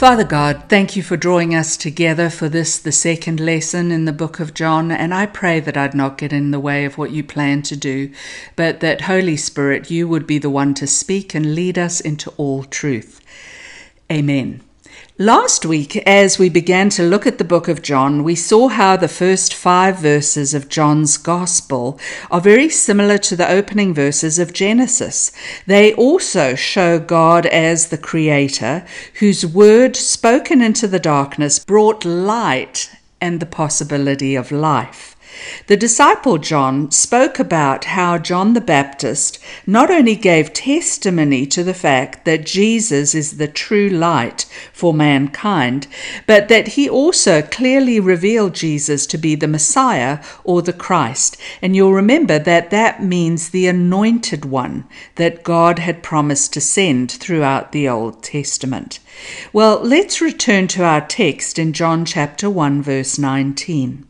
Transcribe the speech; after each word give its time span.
Father 0.00 0.24
God, 0.24 0.64
thank 0.70 0.96
you 0.96 1.02
for 1.02 1.18
drawing 1.18 1.54
us 1.54 1.76
together 1.76 2.30
for 2.30 2.48
this, 2.48 2.78
the 2.78 2.90
second 2.90 3.38
lesson 3.38 3.92
in 3.92 4.06
the 4.06 4.14
book 4.14 4.40
of 4.40 4.54
John, 4.54 4.90
and 4.90 5.12
I 5.12 5.26
pray 5.26 5.60
that 5.60 5.76
I'd 5.76 5.92
not 5.92 6.16
get 6.16 6.32
in 6.32 6.52
the 6.52 6.58
way 6.58 6.86
of 6.86 6.96
what 6.96 7.10
you 7.10 7.22
plan 7.22 7.60
to 7.64 7.76
do, 7.76 8.10
but 8.56 8.80
that 8.80 9.02
Holy 9.02 9.36
Spirit, 9.36 9.90
you 9.90 10.08
would 10.08 10.26
be 10.26 10.38
the 10.38 10.48
one 10.48 10.72
to 10.76 10.86
speak 10.86 11.34
and 11.34 11.54
lead 11.54 11.78
us 11.78 12.00
into 12.00 12.30
all 12.38 12.64
truth. 12.64 13.20
Amen. 14.10 14.62
Last 15.20 15.66
week, 15.66 15.98
as 16.06 16.38
we 16.38 16.48
began 16.48 16.88
to 16.88 17.02
look 17.02 17.26
at 17.26 17.36
the 17.36 17.44
book 17.44 17.68
of 17.68 17.82
John, 17.82 18.24
we 18.24 18.34
saw 18.34 18.68
how 18.68 18.96
the 18.96 19.06
first 19.06 19.52
five 19.52 19.98
verses 19.98 20.54
of 20.54 20.70
John's 20.70 21.18
Gospel 21.18 22.00
are 22.30 22.40
very 22.40 22.70
similar 22.70 23.18
to 23.18 23.36
the 23.36 23.46
opening 23.46 23.92
verses 23.92 24.38
of 24.38 24.54
Genesis. 24.54 25.30
They 25.66 25.92
also 25.92 26.54
show 26.54 26.98
God 26.98 27.44
as 27.44 27.88
the 27.88 27.98
Creator, 27.98 28.86
whose 29.18 29.44
word 29.44 29.94
spoken 29.94 30.62
into 30.62 30.88
the 30.88 30.98
darkness 30.98 31.58
brought 31.58 32.06
light 32.06 32.90
and 33.20 33.40
the 33.40 33.44
possibility 33.44 34.36
of 34.36 34.50
life. 34.50 35.09
The 35.66 35.76
disciple 35.76 36.38
John 36.38 36.90
spoke 36.90 37.38
about 37.38 37.84
how 37.84 38.18
John 38.18 38.54
the 38.54 38.60
Baptist 38.60 39.38
not 39.66 39.90
only 39.90 40.16
gave 40.16 40.52
testimony 40.52 41.46
to 41.46 41.62
the 41.62 41.74
fact 41.74 42.24
that 42.24 42.44
Jesus 42.44 43.14
is 43.14 43.36
the 43.36 43.48
true 43.48 43.88
light 43.88 44.46
for 44.72 44.92
mankind, 44.92 45.86
but 46.26 46.48
that 46.48 46.68
he 46.68 46.88
also 46.88 47.42
clearly 47.42 48.00
revealed 48.00 48.54
Jesus 48.54 49.06
to 49.06 49.18
be 49.18 49.34
the 49.34 49.48
Messiah 49.48 50.22
or 50.44 50.62
the 50.62 50.72
Christ. 50.72 51.36
And 51.62 51.76
you'll 51.76 51.94
remember 51.94 52.38
that 52.38 52.70
that 52.70 53.02
means 53.02 53.50
the 53.50 53.66
anointed 53.66 54.44
one 54.44 54.86
that 55.16 55.42
God 55.42 55.78
had 55.78 56.02
promised 56.02 56.52
to 56.54 56.60
send 56.60 57.10
throughout 57.10 57.72
the 57.72 57.88
Old 57.88 58.22
Testament. 58.22 58.98
Well, 59.52 59.80
let's 59.82 60.20
return 60.20 60.66
to 60.68 60.84
our 60.84 61.06
text 61.06 61.58
in 61.58 61.72
John 61.72 62.04
chapter 62.04 62.48
1, 62.48 62.82
verse 62.82 63.18
19. 63.18 64.09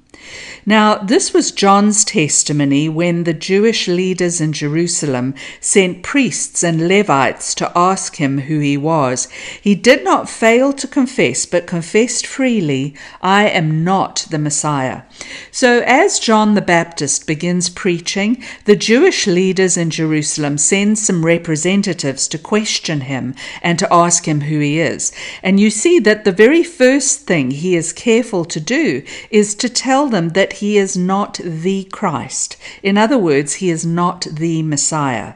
Now, 0.66 0.96
this 0.96 1.32
was 1.32 1.52
John's 1.52 2.04
testimony 2.04 2.88
when 2.88 3.24
the 3.24 3.32
Jewish 3.32 3.88
leaders 3.88 4.40
in 4.40 4.52
Jerusalem 4.52 5.34
sent 5.58 6.02
priests 6.02 6.62
and 6.62 6.86
Levites 6.86 7.54
to 7.56 7.72
ask 7.76 8.16
him 8.16 8.38
who 8.42 8.58
he 8.58 8.76
was. 8.76 9.26
He 9.60 9.74
did 9.74 10.04
not 10.04 10.28
fail 10.28 10.72
to 10.74 10.86
confess, 10.86 11.46
but 11.46 11.66
confessed 11.66 12.26
freely, 12.26 12.94
I 13.22 13.48
am 13.48 13.84
not 13.84 14.26
the 14.30 14.38
Messiah. 14.38 15.02
So, 15.50 15.82
as 15.86 16.18
John 16.18 16.54
the 16.54 16.62
Baptist 16.62 17.26
begins 17.26 17.68
preaching, 17.70 18.42
the 18.66 18.76
Jewish 18.76 19.26
leaders 19.26 19.76
in 19.76 19.90
Jerusalem 19.90 20.58
send 20.58 20.98
some 20.98 21.24
representatives 21.24 22.28
to 22.28 22.38
question 22.38 23.02
him 23.02 23.34
and 23.62 23.78
to 23.78 23.92
ask 23.92 24.26
him 24.26 24.42
who 24.42 24.60
he 24.60 24.78
is. 24.78 25.12
And 25.42 25.58
you 25.58 25.70
see 25.70 25.98
that 26.00 26.24
the 26.24 26.32
very 26.32 26.62
first 26.62 27.26
thing 27.26 27.50
he 27.50 27.76
is 27.76 27.92
careful 27.92 28.44
to 28.44 28.60
do 28.60 29.02
is 29.30 29.54
to 29.56 29.68
tell 29.68 30.08
them 30.10 30.30
that 30.30 30.54
he 30.54 30.76
is 30.76 30.96
not 30.96 31.40
the 31.42 31.84
Christ. 31.84 32.58
In 32.82 32.98
other 32.98 33.16
words, 33.16 33.54
he 33.54 33.70
is 33.70 33.86
not 33.86 34.26
the 34.30 34.62
Messiah. 34.62 35.34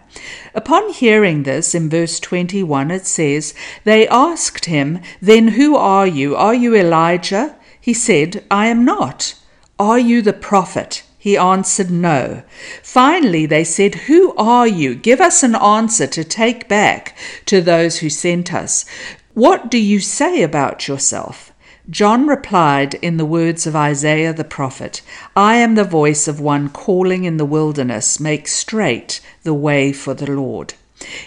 Upon 0.54 0.93
hearing 0.93 1.44
this, 1.44 1.75
in 1.75 1.88
verse 1.88 2.21
21, 2.21 2.91
it 2.91 3.06
says, 3.06 3.54
They 3.84 4.06
asked 4.09 4.66
him, 4.66 5.00
Then 5.22 5.48
who 5.48 5.76
are 5.76 6.06
you? 6.06 6.37
Are 6.37 6.54
you 6.54 6.75
Elijah? 6.76 7.56
He 7.81 7.94
said, 7.94 8.44
I 8.50 8.66
am 8.66 8.84
not. 8.84 9.34
Are 9.78 9.98
you 9.98 10.21
the 10.21 10.32
prophet? 10.32 11.03
He 11.19 11.38
answered, 11.38 11.91
No. 11.91 12.43
Finally, 12.82 13.47
they 13.47 13.65
said, 13.65 13.94
Who 13.94 14.34
are 14.37 14.66
you? 14.66 14.94
Give 14.94 15.22
us 15.22 15.43
an 15.43 15.54
answer 15.54 16.06
to 16.06 16.22
take 16.22 16.69
back 16.69 17.16
to 17.47 17.62
those 17.62 18.00
who 18.00 18.10
sent 18.10 18.53
us. 18.53 18.84
What 19.32 19.71
do 19.71 19.78
you 19.78 20.00
say 20.00 20.43
about 20.43 20.87
yourself? 20.87 21.53
John 21.91 22.27
replied 22.27 22.95
in 22.95 23.19
the 23.19 23.27
words 23.27 23.67
of 23.67 23.77
Isaiah 23.77 24.33
the 24.33 24.43
prophet 24.43 25.03
I 25.37 25.56
am 25.56 25.75
the 25.75 25.84
voice 25.84 26.27
of 26.27 26.41
one 26.41 26.71
calling 26.71 27.25
in 27.25 27.37
the 27.37 27.45
wilderness, 27.45 28.19
make 28.19 28.49
straight 28.49 29.21
the 29.43 29.53
way 29.53 29.93
for 29.93 30.15
the 30.15 30.31
Lord. 30.31 30.72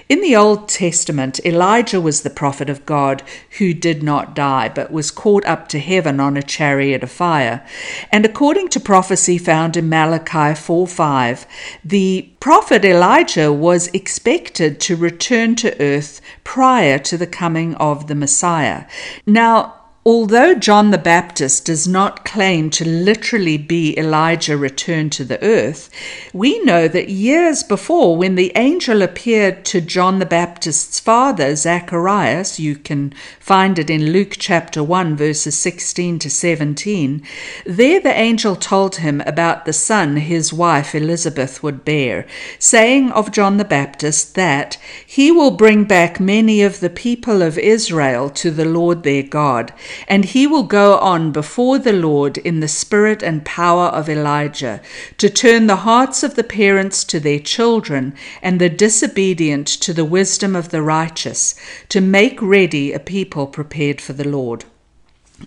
In 0.10 0.22
the 0.22 0.36
Old 0.36 0.68
Testament, 0.68 1.40
Elijah 1.46 2.02
was 2.02 2.22
the 2.22 2.32
prophet 2.32 2.72
of 2.72 2.88
God 2.88 3.22
who 3.60 3.76
did 3.76 4.02
not 4.02 4.34
die, 4.34 4.70
but 4.70 4.92
was 4.92 5.12
caught 5.12 5.46
up 5.46 5.68
to 5.68 5.80
heaven 5.80 6.20
on 6.20 6.36
a 6.36 6.42
chariot 6.42 7.04
of 7.04 7.12
fire. 7.12 7.64
And 8.12 8.26
according 8.26 8.70
to 8.70 8.80
prophecy 8.80 9.38
found 9.38 9.78
in 9.78 9.90
Malachi 9.90 10.56
4 10.56 10.88
5, 10.88 11.46
the 11.86 12.32
prophet 12.40 12.84
Elijah 12.84 13.54
was 13.54 13.90
expected 13.90 14.80
to 14.80 14.96
return 14.96 15.56
to 15.58 15.80
earth 15.80 16.20
prior 16.44 16.98
to 17.00 17.18
the 17.18 17.28
coming 17.28 17.76
of 17.76 18.08
the 18.08 18.16
Messiah. 18.16 18.86
Now, 19.28 19.77
Although 20.08 20.56
John 20.56 20.92
the 20.92 20.98
Baptist 20.98 21.66
does 21.66 21.86
not 21.86 22.24
claim 22.24 22.70
to 22.70 22.88
literally 22.88 23.58
be 23.58 23.94
Elijah 24.00 24.56
returned 24.56 25.12
to 25.12 25.26
the 25.26 25.44
earth, 25.44 25.90
we 26.32 26.64
know 26.64 26.88
that 26.88 27.10
years 27.10 27.62
before, 27.62 28.16
when 28.16 28.36
the 28.36 28.54
angel 28.56 29.02
appeared 29.02 29.66
to 29.66 29.82
John 29.82 30.20
the 30.20 30.26
Baptist's 30.26 30.98
father, 31.02 31.58
Zacharias, 31.58 32.58
you 32.58 32.78
can 32.78 33.14
find 33.38 33.78
it 33.78 33.90
in 33.90 34.14
Luke 34.14 34.38
chapter 34.40 34.82
1, 34.82 35.18
verses 35.18 35.58
16 35.58 36.20
to 36.20 36.30
17, 36.30 37.22
there 37.66 38.00
the 38.00 38.18
angel 38.18 38.56
told 38.56 38.96
him 38.96 39.22
about 39.26 39.66
the 39.66 39.74
son 39.74 40.16
his 40.16 40.54
wife 40.54 40.96
Elizabeth 40.96 41.62
would 41.62 41.84
bear, 41.84 42.26
saying 42.60 43.12
of 43.12 43.34
John 43.34 43.58
the 43.58 43.66
Baptist 43.66 44.36
that 44.36 44.78
he 45.06 45.34
will 45.34 45.52
bring 45.52 45.84
back 45.84 46.18
many 46.18 46.62
of 46.62 46.80
the 46.80 46.90
people 46.90 47.42
of 47.42 47.58
Israel 47.58 48.30
to 48.30 48.52
the 48.52 48.64
Lord 48.64 49.04
their 49.04 49.24
God 49.24 49.74
and 50.08 50.26
he 50.26 50.46
will 50.46 50.64
go 50.64 50.98
on 50.98 51.32
before 51.32 51.80
the 51.80 51.94
Lord 51.94 52.38
in 52.38 52.60
the 52.60 52.68
spirit 52.68 53.24
and 53.24 53.46
power 53.46 53.88
of 53.88 54.10
Elijah, 54.10 54.82
to 55.18 55.30
turn 55.30 55.68
the 55.68 55.78
hearts 55.78 56.24
of 56.24 56.36
the 56.36 56.44
parents 56.44 57.04
to 57.06 57.20
their 57.20 57.40
children, 57.40 58.14
and 58.42 58.60
the 58.60 58.70
disobedient 58.70 59.68
to 59.68 59.94
the 59.94 60.06
wisdom 60.06 60.56
of 60.56 60.70
the 60.70 60.82
righteous, 60.82 61.56
to 61.90 62.02
make 62.02 62.42
ready 62.42 62.94
a 62.94 63.00
people 63.00 63.48
prepared 63.48 64.00
for 64.02 64.14
the 64.14 64.28
Lord. 64.28 64.66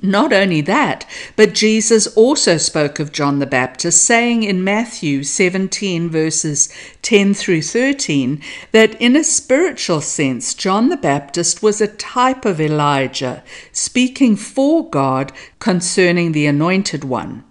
Not 0.03 0.33
only 0.33 0.61
that, 0.63 1.05
but 1.35 1.53
Jesus 1.53 2.07
also 2.17 2.59
spoke 2.59 3.01
of 3.01 3.11
John 3.11 3.41
the 3.41 3.47
Baptist, 3.47 4.05
saying 4.05 4.45
in 4.45 4.63
Matthew 4.63 5.25
17, 5.25 6.09
verses 6.09 6.69
10 7.03 7.35
through 7.35 7.63
13, 7.63 8.41
that 8.71 8.95
in 9.01 9.17
a 9.17 9.25
spiritual 9.25 10.01
sense, 10.01 10.55
John 10.55 10.91
the 10.91 10.97
Baptist 10.97 11.61
was 11.61 11.81
a 11.81 11.89
type 11.89 12.45
of 12.45 12.61
Elijah, 12.61 13.43
speaking 13.73 14.37
for 14.37 14.89
God 14.89 15.33
concerning 15.59 16.33
the 16.33 16.47
Anointed 16.47 17.03
One. 17.03 17.45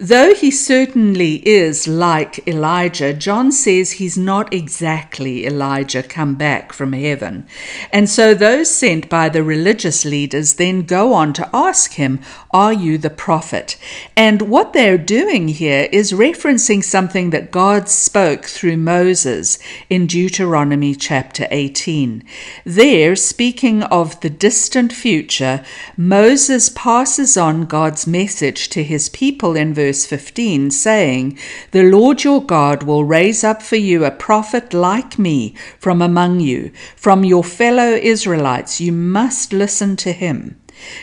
Though 0.00 0.34
he 0.34 0.50
certainly 0.50 1.46
is 1.48 1.86
like 1.86 2.46
Elijah, 2.46 3.12
John 3.12 3.52
says 3.52 3.92
he's 3.92 4.18
not 4.18 4.52
exactly 4.52 5.46
Elijah 5.46 6.02
come 6.02 6.34
back 6.34 6.72
from 6.72 6.92
heaven. 6.92 7.46
And 7.92 8.08
so 8.08 8.34
those 8.34 8.70
sent 8.70 9.08
by 9.08 9.28
the 9.28 9.44
religious 9.44 10.04
leaders 10.04 10.54
then 10.54 10.82
go 10.82 11.12
on 11.12 11.32
to 11.34 11.48
ask 11.54 11.92
him, 11.92 12.20
Are 12.50 12.72
you 12.72 12.98
the 12.98 13.10
prophet? 13.10 13.76
And 14.16 14.42
what 14.42 14.72
they're 14.72 14.98
doing 14.98 15.48
here 15.48 15.88
is 15.92 16.12
referencing 16.12 16.82
something 16.82 17.30
that 17.30 17.50
God 17.50 17.88
spoke 17.88 18.44
through 18.46 18.78
Moses 18.78 19.58
in 19.88 20.06
Deuteronomy 20.06 20.94
chapter 20.94 21.46
18. 21.50 22.24
There, 22.64 23.14
speaking 23.16 23.82
of 23.84 24.20
the 24.20 24.30
distant 24.30 24.92
future, 24.92 25.64
Moses 25.96 26.68
passes 26.74 27.36
on 27.36 27.66
God's 27.66 28.06
message 28.06 28.68
to 28.70 28.82
his 28.82 29.08
people 29.08 29.51
in 29.56 29.74
verse 29.74 30.06
15, 30.06 30.70
saying, 30.70 31.38
The 31.70 31.82
Lord 31.82 32.24
your 32.24 32.44
God 32.44 32.82
will 32.82 33.04
raise 33.04 33.44
up 33.44 33.62
for 33.62 33.76
you 33.76 34.04
a 34.04 34.10
prophet 34.10 34.74
like 34.74 35.18
me 35.18 35.54
from 35.78 36.02
among 36.02 36.40
you, 36.40 36.72
from 36.96 37.24
your 37.24 37.44
fellow 37.44 37.92
Israelites. 37.92 38.80
You 38.80 38.92
must 38.92 39.52
listen 39.52 39.96
to 39.96 40.12
him. 40.12 40.56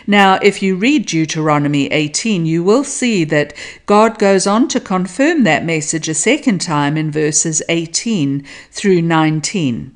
Now, 0.07 0.39
if 0.41 0.61
you 0.61 0.75
read 0.75 1.05
Deuteronomy 1.05 1.87
18, 1.87 2.45
you 2.45 2.63
will 2.63 2.83
see 2.83 3.23
that 3.25 3.53
God 3.85 4.19
goes 4.19 4.45
on 4.45 4.67
to 4.69 4.79
confirm 4.79 5.43
that 5.43 5.65
message 5.65 6.09
a 6.09 6.13
second 6.13 6.59
time 6.59 6.97
in 6.97 7.11
verses 7.11 7.61
18 7.69 8.45
through 8.71 9.01
19. 9.01 9.95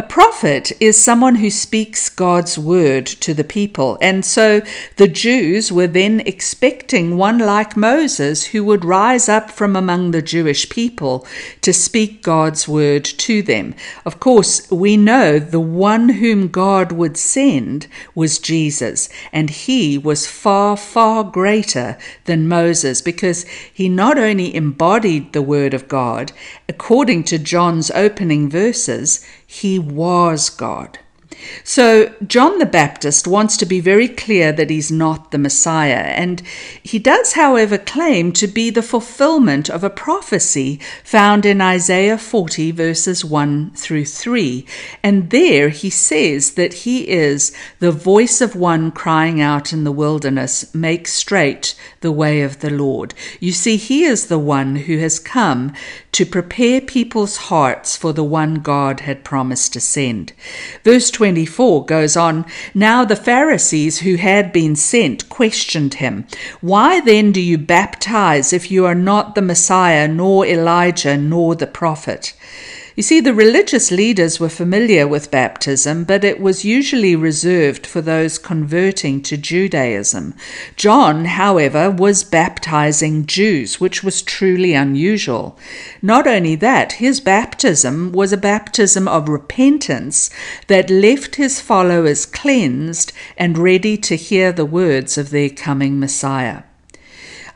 A 0.00 0.02
prophet 0.02 0.72
is 0.80 0.98
someone 0.98 1.34
who 1.34 1.50
speaks 1.50 2.08
God's 2.08 2.58
word 2.58 3.04
to 3.04 3.34
the 3.34 3.44
people, 3.44 3.98
and 4.00 4.24
so 4.24 4.62
the 4.96 5.06
Jews 5.06 5.70
were 5.70 5.86
then 5.86 6.20
expecting 6.20 7.18
one 7.18 7.38
like 7.38 7.76
Moses 7.76 8.46
who 8.46 8.64
would 8.64 8.82
rise 8.82 9.28
up 9.28 9.50
from 9.50 9.76
among 9.76 10.12
the 10.12 10.22
Jewish 10.22 10.70
people 10.70 11.26
to 11.60 11.74
speak 11.74 12.22
God's 12.22 12.66
word 12.66 13.04
to 13.04 13.42
them. 13.42 13.74
Of 14.06 14.20
course, 14.20 14.70
we 14.70 14.96
know 14.96 15.38
the 15.38 15.60
one 15.60 16.08
whom 16.08 16.48
God 16.48 16.92
would 16.92 17.18
send 17.18 17.86
was 18.14 18.38
Jesus, 18.38 19.10
and 19.34 19.50
he 19.50 19.98
was 19.98 20.26
far, 20.26 20.78
far 20.78 21.24
greater 21.24 21.98
than 22.24 22.48
Moses 22.48 23.02
because 23.02 23.42
he 23.70 23.90
not 23.90 24.16
only 24.16 24.54
embodied 24.54 25.34
the 25.34 25.42
word 25.42 25.74
of 25.74 25.88
God, 25.88 26.32
according 26.70 27.24
to 27.24 27.38
John's 27.38 27.90
opening 27.90 28.48
verses, 28.48 29.22
he 29.50 29.80
was 29.80 30.48
God. 30.48 31.00
So, 31.64 32.14
John 32.24 32.58
the 32.58 32.66
Baptist 32.66 33.26
wants 33.26 33.56
to 33.56 33.66
be 33.66 33.80
very 33.80 34.06
clear 34.06 34.52
that 34.52 34.70
he's 34.70 34.92
not 34.92 35.30
the 35.30 35.38
Messiah, 35.38 36.12
and 36.14 36.40
he 36.82 36.98
does, 36.98 37.32
however, 37.32 37.78
claim 37.78 38.32
to 38.34 38.46
be 38.46 38.70
the 38.70 38.82
fulfillment 38.82 39.68
of 39.68 39.82
a 39.82 39.90
prophecy 39.90 40.78
found 41.02 41.44
in 41.44 41.60
Isaiah 41.60 42.18
40, 42.18 42.70
verses 42.70 43.24
1 43.24 43.70
through 43.70 44.04
3. 44.04 44.66
And 45.02 45.30
there 45.30 45.70
he 45.70 45.90
says 45.90 46.52
that 46.52 46.84
he 46.84 47.08
is 47.08 47.52
the 47.78 47.92
voice 47.92 48.40
of 48.40 48.54
one 48.54 48.92
crying 48.92 49.40
out 49.40 49.72
in 49.72 49.84
the 49.84 49.92
wilderness, 49.92 50.72
Make 50.74 51.08
straight 51.08 51.74
the 52.02 52.12
way 52.12 52.42
of 52.42 52.60
the 52.60 52.70
Lord. 52.70 53.14
You 53.40 53.52
see, 53.52 53.76
he 53.76 54.04
is 54.04 54.26
the 54.26 54.38
one 54.38 54.76
who 54.76 54.98
has 54.98 55.18
come 55.18 55.72
to 56.12 56.26
prepare 56.26 56.80
people's 56.80 57.36
hearts 57.36 57.96
for 57.96 58.12
the 58.12 58.24
one 58.24 58.56
God 58.56 59.00
had 59.00 59.24
promised 59.24 59.72
to 59.74 59.80
send. 59.80 60.32
Verse 60.82 61.10
24 61.10 61.84
goes 61.86 62.16
on 62.16 62.44
Now 62.74 63.04
the 63.04 63.16
Pharisees 63.16 64.00
who 64.00 64.16
had 64.16 64.52
been 64.52 64.76
sent 64.76 65.28
questioned 65.28 65.94
him, 65.94 66.26
Why 66.60 67.00
then 67.00 67.32
do 67.32 67.40
you 67.40 67.58
baptize 67.58 68.52
if 68.52 68.70
you 68.70 68.84
are 68.86 68.94
not 68.94 69.34
the 69.34 69.42
Messiah, 69.42 70.08
nor 70.08 70.44
Elijah, 70.46 71.16
nor 71.16 71.54
the 71.54 71.66
prophet? 71.66 72.34
You 73.00 73.02
see, 73.02 73.20
the 73.20 73.32
religious 73.32 73.90
leaders 73.90 74.38
were 74.38 74.50
familiar 74.50 75.08
with 75.08 75.30
baptism, 75.30 76.04
but 76.04 76.22
it 76.22 76.38
was 76.38 76.66
usually 76.66 77.16
reserved 77.16 77.86
for 77.86 78.02
those 78.02 78.36
converting 78.36 79.22
to 79.22 79.38
Judaism. 79.38 80.34
John, 80.76 81.24
however, 81.24 81.90
was 81.90 82.24
baptizing 82.24 83.24
Jews, 83.24 83.80
which 83.80 84.04
was 84.04 84.20
truly 84.20 84.74
unusual. 84.74 85.58
Not 86.02 86.26
only 86.26 86.56
that, 86.56 86.92
his 87.00 87.20
baptism 87.20 88.12
was 88.12 88.34
a 88.34 88.36
baptism 88.52 89.08
of 89.08 89.30
repentance 89.30 90.28
that 90.66 90.90
left 90.90 91.36
his 91.36 91.58
followers 91.58 92.26
cleansed 92.26 93.14
and 93.38 93.56
ready 93.56 93.96
to 93.96 94.14
hear 94.14 94.52
the 94.52 94.66
words 94.66 95.16
of 95.16 95.30
their 95.30 95.48
coming 95.48 95.98
Messiah. 95.98 96.64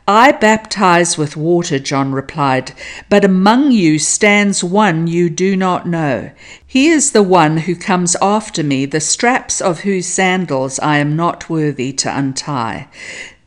I 0.06 0.32
baptize 0.32 1.16
with 1.16 1.34
water, 1.34 1.78
John 1.78 2.12
replied, 2.12 2.72
but 3.08 3.24
among 3.24 3.72
you 3.72 3.98
stands 3.98 4.62
one 4.62 5.06
you 5.06 5.30
do 5.30 5.56
not 5.56 5.88
know. 5.88 6.30
He 6.66 6.88
is 6.88 7.12
the 7.12 7.22
one 7.22 7.56
who 7.58 7.74
comes 7.74 8.14
after 8.20 8.62
me, 8.62 8.84
the 8.84 9.00
straps 9.00 9.62
of 9.62 9.80
whose 9.80 10.06
sandals 10.06 10.78
I 10.80 10.98
am 10.98 11.16
not 11.16 11.48
worthy 11.48 11.90
to 11.94 12.18
untie. 12.18 12.88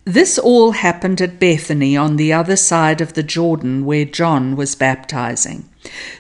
This 0.04 0.40
all 0.40 0.72
happened 0.72 1.22
at 1.22 1.40
Bethany 1.40 1.96
on 1.96 2.16
the 2.16 2.34
other 2.34 2.56
side 2.56 3.02
of 3.02 3.14
the 3.14 3.24
Jordan 3.24 3.86
where 3.86 4.06
John 4.06 4.56
was 4.56 4.74
baptizing. 4.74 5.70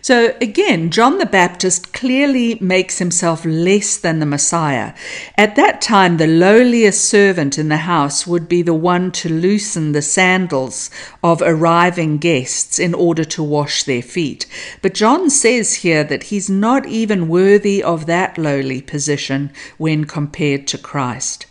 So 0.01 0.35
again, 0.41 0.89
John 0.89 1.17
the 1.17 1.25
Baptist 1.25 1.93
clearly 1.93 2.57
makes 2.61 2.99
himself 2.99 3.45
less 3.45 3.97
than 3.97 4.19
the 4.19 4.25
Messiah. 4.25 4.93
At 5.35 5.55
that 5.55 5.81
time, 5.81 6.17
the 6.17 6.27
lowliest 6.27 7.05
servant 7.05 7.57
in 7.57 7.69
the 7.69 7.77
house 7.77 8.25
would 8.27 8.47
be 8.47 8.61
the 8.61 8.73
one 8.73 9.11
to 9.13 9.29
loosen 9.29 9.91
the 9.91 10.01
sandals 10.01 10.89
of 11.23 11.41
arriving 11.41 12.17
guests 12.17 12.79
in 12.79 12.93
order 12.93 13.23
to 13.25 13.43
wash 13.43 13.83
their 13.83 14.01
feet. 14.01 14.45
But 14.81 14.93
John 14.93 15.29
says 15.29 15.75
here 15.75 16.03
that 16.03 16.23
he's 16.23 16.49
not 16.49 16.85
even 16.85 17.27
worthy 17.27 17.83
of 17.83 18.05
that 18.05 18.37
lowly 18.37 18.81
position 18.81 19.51
when 19.77 20.05
compared 20.05 20.67
to 20.67 20.77
Christ. 20.77 21.45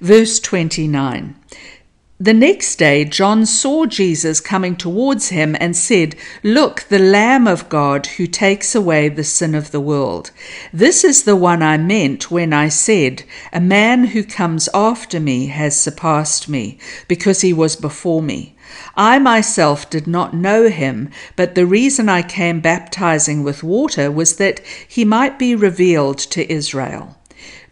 Verse 0.00 0.38
29. 0.40 1.34
The 2.18 2.32
next 2.32 2.76
day, 2.76 3.04
John 3.04 3.44
saw 3.44 3.84
Jesus 3.84 4.40
coming 4.40 4.74
towards 4.74 5.28
him 5.28 5.54
and 5.60 5.76
said, 5.76 6.16
Look, 6.42 6.84
the 6.88 6.98
Lamb 6.98 7.46
of 7.46 7.68
God 7.68 8.06
who 8.06 8.26
takes 8.26 8.74
away 8.74 9.10
the 9.10 9.22
sin 9.22 9.54
of 9.54 9.70
the 9.70 9.82
world. 9.82 10.30
This 10.72 11.04
is 11.04 11.24
the 11.24 11.36
one 11.36 11.62
I 11.62 11.76
meant 11.76 12.30
when 12.30 12.54
I 12.54 12.68
said, 12.70 13.24
A 13.52 13.60
man 13.60 14.04
who 14.06 14.24
comes 14.24 14.66
after 14.72 15.20
me 15.20 15.48
has 15.48 15.78
surpassed 15.78 16.48
me, 16.48 16.78
because 17.06 17.42
he 17.42 17.52
was 17.52 17.76
before 17.76 18.22
me. 18.22 18.56
I 18.96 19.18
myself 19.18 19.90
did 19.90 20.06
not 20.06 20.32
know 20.32 20.70
him, 20.70 21.10
but 21.36 21.54
the 21.54 21.66
reason 21.66 22.08
I 22.08 22.22
came 22.22 22.60
baptizing 22.60 23.44
with 23.44 23.62
water 23.62 24.10
was 24.10 24.36
that 24.36 24.60
he 24.88 25.04
might 25.04 25.38
be 25.38 25.54
revealed 25.54 26.16
to 26.18 26.50
Israel. 26.50 27.14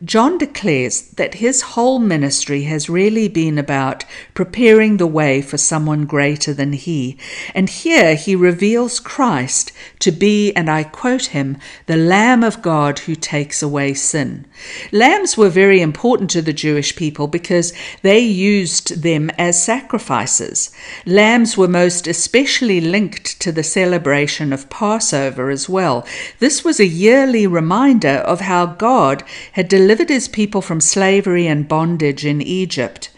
John 0.02 0.38
declares 0.38 1.02
that 1.10 1.34
his 1.34 1.62
whole 1.62 2.00
ministry 2.00 2.64
has 2.64 2.90
really 2.90 3.28
been 3.28 3.58
about 3.58 4.04
preparing 4.34 4.96
the 4.96 5.06
way 5.06 5.40
for 5.40 5.56
someone 5.56 6.04
greater 6.04 6.52
than 6.52 6.72
he. 6.72 7.16
And 7.54 7.70
here 7.70 8.16
he 8.16 8.34
reveals 8.34 8.98
Christ 8.98 9.70
to 10.00 10.10
be, 10.10 10.52
and 10.54 10.68
I 10.68 10.82
quote 10.82 11.26
him, 11.26 11.58
the 11.86 11.96
Lamb 11.96 12.42
of 12.42 12.60
God 12.60 13.00
who 13.00 13.14
takes 13.14 13.62
away 13.62 13.94
sin. 13.94 14.46
Lambs 14.90 15.36
were 15.36 15.48
very 15.48 15.80
important 15.80 16.28
to 16.30 16.42
the 16.42 16.52
Jewish 16.52 16.96
people 16.96 17.28
because 17.28 17.72
they 18.02 18.18
used 18.18 19.02
them 19.02 19.30
as 19.38 19.62
sacrifices. 19.62 20.74
Lambs 21.06 21.56
were 21.56 21.68
most 21.68 22.08
especially 22.08 22.80
linked 22.80 23.40
to 23.40 23.52
the 23.52 23.62
celebration 23.62 24.52
of 24.52 24.68
Passover 24.70 25.50
as 25.50 25.68
well. 25.68 26.04
This 26.40 26.64
was 26.64 26.80
a 26.80 26.86
yearly 26.86 27.46
reminder 27.46 28.08
of 28.26 28.40
how 28.40 28.66
God 28.66 29.22
had 29.52 29.68
delivered 29.68 29.83
delivered 29.84 30.08
his 30.08 30.28
people 30.28 30.62
from 30.62 30.80
slavery 30.80 31.46
and 31.46 31.68
bondage 31.68 32.24
in 32.24 32.40
Egypt. 32.40 33.10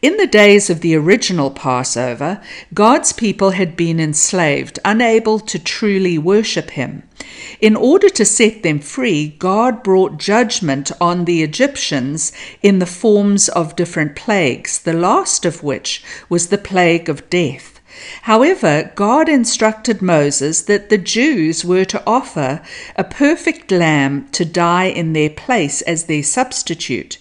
In 0.00 0.16
the 0.16 0.26
days 0.26 0.70
of 0.70 0.80
the 0.80 0.96
original 0.96 1.50
Passover, 1.50 2.40
God's 2.72 3.12
people 3.12 3.50
had 3.50 3.76
been 3.76 4.00
enslaved, 4.00 4.78
unable 4.86 5.38
to 5.40 5.58
truly 5.58 6.16
worship 6.16 6.70
him. 6.70 7.02
In 7.60 7.76
order 7.76 8.08
to 8.08 8.24
set 8.24 8.62
them 8.62 8.78
free, 8.78 9.36
God 9.38 9.82
brought 9.82 10.16
judgment 10.16 10.90
on 10.98 11.26
the 11.26 11.42
Egyptians 11.42 12.32
in 12.62 12.78
the 12.78 12.86
forms 13.02 13.50
of 13.50 13.76
different 13.76 14.16
plagues, 14.16 14.78
the 14.78 14.94
last 14.94 15.44
of 15.44 15.62
which 15.62 16.02
was 16.30 16.48
the 16.48 16.56
plague 16.56 17.10
of 17.10 17.28
death. 17.28 17.73
However, 18.22 18.92
God 18.94 19.28
instructed 19.28 20.02
Moses 20.02 20.62
that 20.62 20.90
the 20.90 20.98
Jews 20.98 21.64
were 21.64 21.84
to 21.86 22.02
offer 22.06 22.60
a 22.96 23.04
perfect 23.04 23.70
lamb 23.70 24.28
to 24.32 24.44
die 24.44 24.86
in 24.86 25.12
their 25.12 25.30
place 25.30 25.80
as 25.82 26.04
their 26.04 26.22
substitute. 26.22 27.18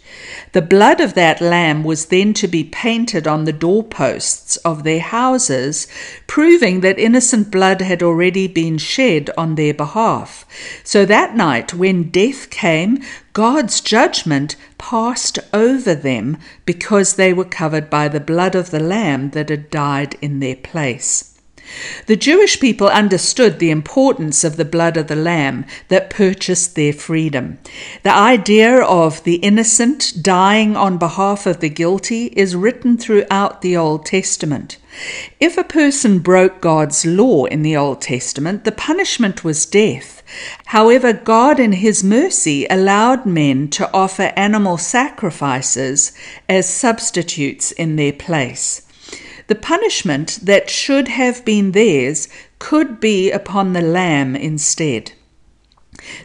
The 0.53 0.61
blood 0.61 1.01
of 1.01 1.13
that 1.15 1.41
lamb 1.41 1.83
was 1.83 2.05
then 2.05 2.33
to 2.35 2.47
be 2.47 2.63
painted 2.63 3.27
on 3.27 3.45
the 3.45 3.53
doorposts 3.53 4.55
of 4.57 4.83
their 4.83 4.99
houses, 4.99 5.87
proving 6.27 6.81
that 6.81 6.99
innocent 6.99 7.51
blood 7.51 7.81
had 7.81 8.03
already 8.03 8.47
been 8.47 8.77
shed 8.77 9.29
on 9.37 9.55
their 9.55 9.73
behalf. 9.73 10.45
So 10.83 11.05
that 11.05 11.35
night, 11.35 11.73
when 11.73 12.09
death 12.09 12.49
came, 12.49 13.01
God's 13.33 13.81
judgment 13.81 14.55
passed 14.77 15.39
over 15.53 15.95
them 15.95 16.37
because 16.65 17.15
they 17.15 17.33
were 17.33 17.45
covered 17.45 17.89
by 17.89 18.07
the 18.07 18.19
blood 18.19 18.55
of 18.55 18.71
the 18.71 18.79
lamb 18.79 19.31
that 19.31 19.49
had 19.49 19.69
died 19.69 20.15
in 20.21 20.39
their 20.39 20.55
place. 20.55 21.32
The 22.05 22.15
Jewish 22.15 22.60
people 22.60 22.88
understood 22.88 23.60
the 23.60 23.72
importance 23.72 24.43
of 24.43 24.58
the 24.58 24.65
blood 24.65 24.98
of 24.98 25.08
the 25.08 25.15
Lamb 25.15 25.65
that 25.88 26.10
purchased 26.10 26.75
their 26.75 26.93
freedom. 26.93 27.60
The 28.03 28.13
idea 28.13 28.82
of 28.84 29.24
the 29.24 29.36
innocent 29.36 30.22
dying 30.22 30.75
on 30.75 30.98
behalf 30.98 31.46
of 31.46 31.62
the 31.62 31.70
guilty 31.70 32.27
is 32.27 32.55
written 32.55 32.98
throughout 32.98 33.62
the 33.62 33.77
Old 33.77 34.05
Testament. 34.05 34.77
If 35.39 35.58
a 35.58 35.63
person 35.63 36.20
broke 36.20 36.62
God's 36.62 37.05
law 37.05 37.46
in 37.46 37.63
the 37.63 37.75
Old 37.75 38.01
Testament, 38.01 38.63
the 38.63 38.72
punishment 38.72 39.43
was 39.43 39.65
death. 39.65 40.22
However, 40.65 41.13
God 41.13 41.60
in 41.60 41.74
His 41.74 42.03
mercy 42.03 42.67
allowed 42.70 43.25
men 43.25 43.70
to 43.70 43.91
offer 43.93 44.34
animal 44.36 44.77
sacrifices 44.77 46.12
as 46.48 46.70
substitutes 46.70 47.72
in 47.72 47.96
their 47.96 48.13
place. 48.13 48.84
The 49.47 49.55
punishment 49.55 50.39
that 50.43 50.69
should 50.69 51.07
have 51.07 51.43
been 51.43 51.71
theirs 51.71 52.27
could 52.59 53.00
be 53.00 53.31
upon 53.31 53.73
the 53.73 53.81
lamb 53.81 54.35
instead. 54.35 55.12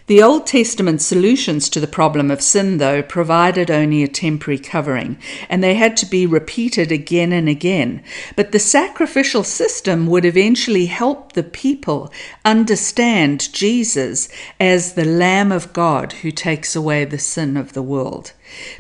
The 0.06 0.22
Old 0.22 0.46
Testament 0.46 1.02
solutions 1.02 1.68
to 1.68 1.78
the 1.78 1.87
problem 1.87 2.30
of 2.30 2.40
sin, 2.42 2.78
though, 2.78 3.02
provided 3.02 3.70
only 3.70 4.02
a 4.02 4.08
temporary 4.08 4.58
covering, 4.58 5.18
and 5.48 5.62
they 5.62 5.75
had 5.75 5.96
to 5.98 6.06
be 6.06 6.26
repeated 6.26 6.90
again 6.90 7.32
and 7.32 7.48
again. 7.48 8.02
But 8.34 8.50
the 8.50 8.58
sacrificial 8.58 9.44
system 9.44 10.06
would 10.06 10.25
eventually 10.25 10.87
help 10.87 11.32
the 11.32 11.42
people 11.44 12.12
understand 12.44 13.52
Jesus 13.52 14.28
as 14.58 14.94
the 14.94 15.04
Lamb 15.04 15.52
of 15.52 15.72
God 15.72 16.12
who 16.12 16.30
takes 16.30 16.75
away 16.75 17.04
the 17.04 17.18
sin 17.18 17.56
of 17.56 17.72
the 17.75 17.82
world. 17.82 18.32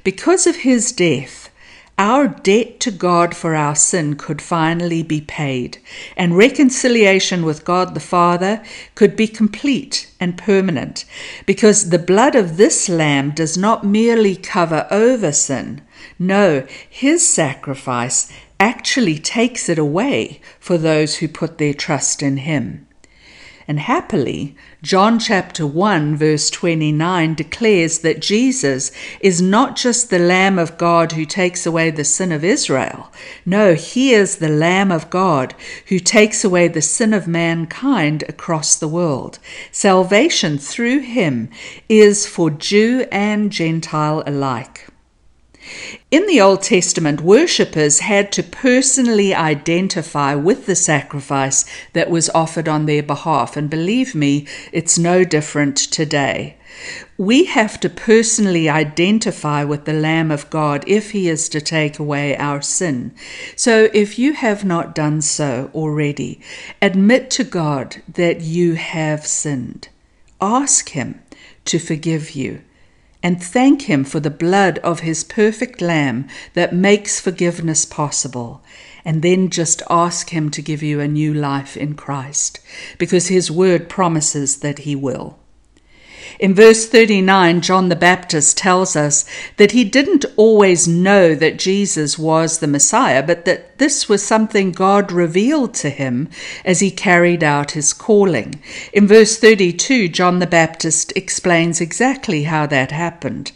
Because 0.02 0.46
of 0.46 0.56
his 0.56 0.90
death, 0.90 1.47
our 1.98 2.28
debt 2.28 2.80
to 2.80 2.90
God 2.90 3.34
for 3.34 3.54
our 3.54 3.74
sin 3.74 4.14
could 4.16 4.40
finally 4.40 5.02
be 5.02 5.20
paid, 5.20 5.78
and 6.16 6.36
reconciliation 6.36 7.44
with 7.44 7.64
God 7.64 7.94
the 7.94 8.00
Father 8.00 8.62
could 8.94 9.16
be 9.16 9.28
complete 9.28 10.10
and 10.20 10.38
permanent, 10.38 11.04
because 11.44 11.90
the 11.90 11.98
blood 11.98 12.34
of 12.34 12.56
this 12.56 12.88
Lamb 12.88 13.32
does 13.32 13.58
not 13.58 13.84
merely 13.84 14.36
cover 14.36 14.86
over 14.90 15.32
sin. 15.32 15.82
No, 16.18 16.66
his 16.88 17.28
sacrifice 17.28 18.32
actually 18.60 19.18
takes 19.18 19.68
it 19.68 19.78
away 19.78 20.40
for 20.58 20.78
those 20.78 21.16
who 21.16 21.28
put 21.28 21.58
their 21.58 21.74
trust 21.74 22.22
in 22.22 22.38
him. 22.38 22.87
And 23.68 23.80
happily, 23.80 24.56
John 24.80 25.18
chapter 25.18 25.66
1, 25.66 26.16
verse 26.16 26.48
29 26.48 27.34
declares 27.34 27.98
that 27.98 28.22
Jesus 28.22 28.90
is 29.20 29.42
not 29.42 29.76
just 29.76 30.08
the 30.08 30.18
Lamb 30.18 30.58
of 30.58 30.78
God 30.78 31.12
who 31.12 31.26
takes 31.26 31.66
away 31.66 31.90
the 31.90 32.02
sin 32.02 32.32
of 32.32 32.42
Israel. 32.42 33.12
No, 33.44 33.74
he 33.74 34.14
is 34.14 34.36
the 34.36 34.48
Lamb 34.48 34.90
of 34.90 35.10
God 35.10 35.54
who 35.88 35.98
takes 35.98 36.44
away 36.44 36.68
the 36.68 36.80
sin 36.80 37.12
of 37.12 37.28
mankind 37.28 38.24
across 38.26 38.74
the 38.74 38.88
world. 38.88 39.38
Salvation 39.70 40.56
through 40.56 41.00
him 41.00 41.50
is 41.90 42.26
for 42.26 42.48
Jew 42.48 43.06
and 43.12 43.52
Gentile 43.52 44.22
alike. 44.26 44.87
In 46.10 46.26
the 46.26 46.40
Old 46.40 46.62
Testament, 46.62 47.20
worshippers 47.20 47.98
had 48.00 48.32
to 48.32 48.42
personally 48.42 49.34
identify 49.34 50.34
with 50.34 50.66
the 50.66 50.74
sacrifice 50.74 51.64
that 51.92 52.10
was 52.10 52.30
offered 52.30 52.68
on 52.68 52.86
their 52.86 53.02
behalf, 53.02 53.56
and 53.56 53.68
believe 53.68 54.14
me, 54.14 54.46
it's 54.72 54.98
no 54.98 55.24
different 55.24 55.76
today. 55.76 56.56
We 57.18 57.44
have 57.44 57.80
to 57.80 57.90
personally 57.90 58.68
identify 58.68 59.64
with 59.64 59.84
the 59.84 59.92
Lamb 59.92 60.30
of 60.30 60.48
God 60.48 60.84
if 60.86 61.10
He 61.10 61.28
is 61.28 61.48
to 61.50 61.60
take 61.60 61.98
away 61.98 62.36
our 62.36 62.62
sin. 62.62 63.12
So 63.56 63.90
if 63.92 64.18
you 64.18 64.32
have 64.34 64.64
not 64.64 64.94
done 64.94 65.20
so 65.20 65.70
already, 65.74 66.40
admit 66.80 67.30
to 67.32 67.44
God 67.44 68.02
that 68.14 68.40
you 68.40 68.74
have 68.74 69.26
sinned. 69.26 69.88
Ask 70.40 70.90
Him 70.90 71.20
to 71.64 71.78
forgive 71.78 72.30
you 72.30 72.62
and 73.22 73.42
thank 73.42 73.82
Him 73.82 74.04
for 74.04 74.20
the 74.20 74.30
blood 74.30 74.78
of 74.78 75.00
His 75.00 75.24
perfect 75.24 75.80
Lamb 75.80 76.28
that 76.54 76.74
makes 76.74 77.20
forgiveness 77.20 77.84
possible. 77.84 78.62
And 79.04 79.22
then 79.22 79.50
just 79.50 79.82
ask 79.88 80.30
Him 80.30 80.50
to 80.50 80.62
give 80.62 80.82
you 80.82 81.00
a 81.00 81.08
new 81.08 81.32
life 81.32 81.76
in 81.76 81.94
Christ, 81.94 82.60
because 82.98 83.28
His 83.28 83.50
word 83.50 83.88
promises 83.88 84.58
that 84.58 84.80
He 84.80 84.94
will. 84.94 85.38
In 86.38 86.54
verse 86.54 86.86
39, 86.86 87.60
John 87.60 87.88
the 87.88 87.96
Baptist 87.96 88.56
tells 88.56 88.96
us 88.96 89.24
that 89.56 89.72
he 89.72 89.84
didn't 89.84 90.24
always 90.36 90.86
know 90.86 91.34
that 91.34 91.58
Jesus 91.58 92.18
was 92.18 92.58
the 92.58 92.66
Messiah, 92.66 93.22
but 93.22 93.44
that 93.44 93.78
this 93.78 94.08
was 94.08 94.22
something 94.24 94.72
God 94.72 95.10
revealed 95.12 95.74
to 95.74 95.90
him 95.90 96.28
as 96.64 96.80
he 96.80 96.90
carried 96.90 97.42
out 97.42 97.72
his 97.72 97.92
calling. 97.92 98.60
In 98.92 99.06
verse 99.06 99.38
32, 99.38 100.08
John 100.08 100.38
the 100.38 100.46
Baptist 100.46 101.12
explains 101.16 101.80
exactly 101.80 102.44
how 102.44 102.66
that 102.66 102.90
happened. 102.90 103.52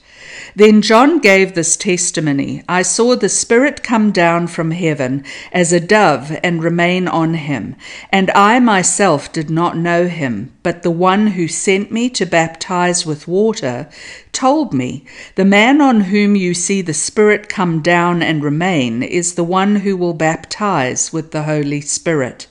Then 0.55 0.83
John 0.83 1.19
gave 1.19 1.55
this 1.55 1.77
testimony 1.77 2.63
I 2.69 2.83
saw 2.83 3.17
the 3.17 3.29
Spirit 3.29 3.83
come 3.83 4.11
down 4.13 4.47
from 4.47 4.71
heaven 4.71 5.25
as 5.53 5.73
a 5.73 5.81
dove 5.81 6.39
and 6.43 6.63
remain 6.63 7.09
on 7.09 7.35
him. 7.35 7.77
And 8.11 8.31
I 8.31 8.59
myself 8.59 9.33
did 9.33 9.51
not 9.51 9.77
know 9.77 10.07
him, 10.07 10.53
but 10.63 10.83
the 10.83 10.91
one 10.91 11.29
who 11.29 11.49
sent 11.49 11.91
me 11.91 12.09
to 12.11 12.27
baptize 12.27 13.05
with 13.05 13.29
water 13.29 13.89
told 14.33 14.73
me, 14.73 15.05
The 15.35 15.45
man 15.45 15.81
on 15.81 16.03
whom 16.03 16.37
you 16.37 16.55
see 16.55 16.83
the 16.83 16.95
Spirit 16.95 17.49
come 17.49 17.81
down 17.81 18.23
and 18.23 18.43
remain 18.43 19.03
is 19.03 19.35
the 19.35 19.45
one 19.45 19.77
who 19.77 19.97
will 19.97 20.15
baptize 20.15 21.13
with 21.13 21.31
the 21.31 21.45
Holy 21.45 21.81
Spirit. 21.81 22.47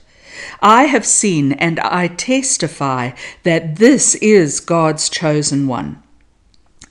I 0.62 0.84
have 0.86 1.06
seen 1.06 1.54
and 1.54 1.80
I 1.80 2.08
testify 2.08 3.12
that 3.44 3.78
this 3.78 4.16
is 4.16 4.60
God's 4.60 5.10
chosen 5.10 5.68
one. 5.68 6.01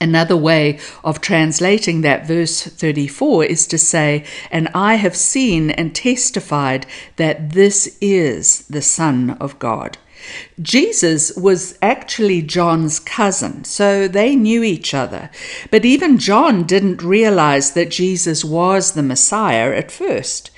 Another 0.01 0.35
way 0.35 0.79
of 1.03 1.21
translating 1.21 2.01
that 2.01 2.25
verse 2.25 2.63
34 2.63 3.45
is 3.45 3.67
to 3.67 3.77
say, 3.77 4.25
And 4.49 4.67
I 4.73 4.95
have 4.95 5.15
seen 5.15 5.69
and 5.69 5.93
testified 5.93 6.87
that 7.17 7.51
this 7.51 7.99
is 8.01 8.65
the 8.67 8.81
Son 8.81 9.37
of 9.39 9.59
God. 9.59 9.99
Jesus 10.59 11.31
was 11.35 11.77
actually 11.83 12.41
John's 12.41 12.99
cousin, 12.99 13.63
so 13.63 14.07
they 14.07 14.35
knew 14.35 14.63
each 14.63 14.95
other. 14.95 15.29
But 15.69 15.85
even 15.85 16.17
John 16.17 16.63
didn't 16.63 17.03
realize 17.03 17.71
that 17.71 17.91
Jesus 17.91 18.43
was 18.43 18.93
the 18.93 19.03
Messiah 19.03 19.71
at 19.75 19.91
first. 19.91 20.49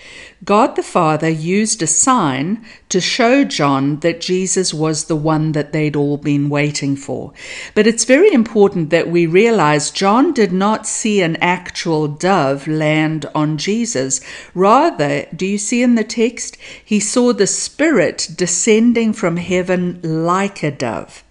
God 0.44 0.76
the 0.76 0.84
Father 0.84 1.30
used 1.30 1.82
a 1.82 1.88
sign 1.88 2.66
to 2.90 3.00
show 3.00 3.44
John 3.44 4.00
that 4.00 4.20
Jesus 4.20 4.74
was 4.74 5.06
the 5.06 5.16
one 5.16 5.52
that 5.52 5.72
they'd 5.72 5.96
all 5.96 6.18
been 6.18 6.50
waiting 6.50 6.96
for. 6.96 7.34
But 7.76 7.88
it's 7.88 8.04
very 8.04 8.34
important 8.34 8.90
that 8.90 9.10
we 9.10 9.26
realize 9.26 9.92
John 9.92 10.34
did 10.34 10.52
not 10.52 10.88
see 10.88 11.22
an 11.22 11.36
actual 11.38 12.08
dove 12.08 12.68
land 12.68 13.26
on 13.36 13.58
Jesus. 13.58 14.22
Rather, 14.54 15.28
do 15.36 15.46
you 15.46 15.58
see 15.58 15.84
in 15.84 15.96
the 15.96 16.04
text? 16.04 16.58
He 16.84 17.00
saw 17.00 17.32
the 17.32 17.48
Spirit 17.48 18.30
descending 18.36 19.14
from 19.14 19.38
heaven 19.38 20.00
like 20.04 20.64
a 20.64 20.72
dove. 20.72 21.24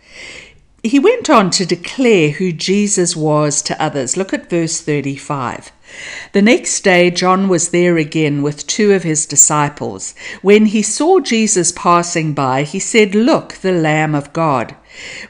He 0.83 0.99
went 0.99 1.31
on 1.31 1.51
to 1.51 1.67
declare 1.67 2.31
who 2.31 2.51
Jesus 2.51 3.15
was 3.15 3.63
to 3.63 3.81
others. 3.81 4.17
Look 4.17 4.33
at 4.33 4.51
verse 4.51 4.81
35. 4.81 5.71
The 6.33 6.43
next 6.43 6.83
day, 6.83 7.11
John 7.11 7.49
was 7.49 7.69
there 7.69 7.97
again 7.97 8.43
with 8.43 8.67
two 8.67 8.93
of 8.93 9.03
his 9.03 9.27
disciples. 9.27 10.15
When 10.41 10.67
he 10.67 10.83
saw 10.83 11.21
Jesus 11.21 11.73
passing 11.73 12.33
by, 12.33 12.63
he 12.63 12.79
said, 12.79 13.15
Look, 13.15 13.55
the 13.55 13.73
Lamb 13.73 14.15
of 14.15 14.33
God. 14.33 14.75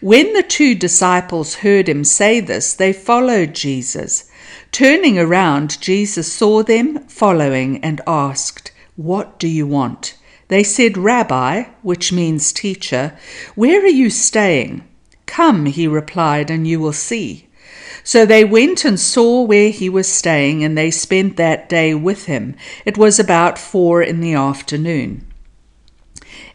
When 0.01 0.33
the 0.33 0.43
two 0.43 0.75
disciples 0.75 1.57
heard 1.57 1.89
him 1.89 2.05
say 2.05 2.41
this, 2.41 2.75
they 2.75 2.93
followed 2.93 3.55
Jesus. 3.55 4.31
Turning 4.73 5.19
around, 5.19 5.81
Jesus 5.81 6.33
saw 6.33 6.63
them 6.63 7.07
following 7.09 7.83
and 7.85 8.01
asked, 8.07 8.73
What 8.97 9.39
do 9.39 9.49
you 9.49 9.67
want? 9.67 10.17
They 10.49 10.63
said, 10.63 10.99
Rabbi, 10.99 11.65
which 11.83 12.13
means 12.13 12.53
teacher, 12.53 13.17
where 13.55 13.83
are 13.83 13.87
you 13.87 14.11
staying? 14.11 14.85
Come, 15.27 15.67
he 15.67 15.87
replied, 15.87 16.51
and 16.51 16.67
you 16.67 16.79
will 16.79 16.93
see. 16.93 17.49
So 18.05 18.27
they 18.27 18.45
went 18.45 18.85
and 18.85 18.99
saw 18.99 19.43
where 19.43 19.71
he 19.71 19.89
was 19.89 20.09
staying, 20.09 20.65
and 20.65 20.77
they 20.77 20.91
spent 20.91 21.37
that 21.37 21.69
day 21.69 21.95
with 21.95 22.27
him. 22.27 22.57
It 22.85 22.99
was 22.99 23.19
about 23.19 23.59
four 23.59 24.03
in 24.03 24.21
the 24.21 24.35
afternoon. 24.35 25.27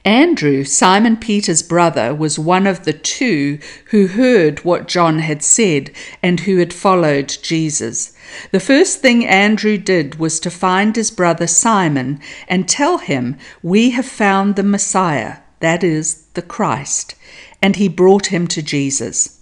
Andrew, 0.07 0.63
Simon 0.63 1.17
Peter's 1.17 1.61
brother, 1.61 2.15
was 2.15 2.39
one 2.39 2.65
of 2.65 2.85
the 2.85 2.93
two 2.93 3.59
who 3.87 4.07
heard 4.07 4.63
what 4.63 4.87
John 4.87 5.19
had 5.19 5.43
said 5.43 5.91
and 6.23 6.39
who 6.39 6.59
had 6.59 6.73
followed 6.73 7.27
Jesus. 7.41 8.13
The 8.51 8.61
first 8.61 9.01
thing 9.01 9.25
Andrew 9.25 9.77
did 9.77 10.15
was 10.15 10.39
to 10.39 10.49
find 10.49 10.95
his 10.95 11.11
brother 11.11 11.45
Simon 11.45 12.21
and 12.47 12.69
tell 12.69 12.99
him, 12.99 13.35
We 13.61 13.89
have 13.91 14.05
found 14.05 14.55
the 14.55 14.63
Messiah, 14.63 15.39
that 15.59 15.83
is, 15.83 16.25
the 16.35 16.41
Christ. 16.41 17.15
And 17.61 17.75
he 17.75 17.89
brought 17.89 18.27
him 18.27 18.47
to 18.47 18.61
Jesus. 18.61 19.36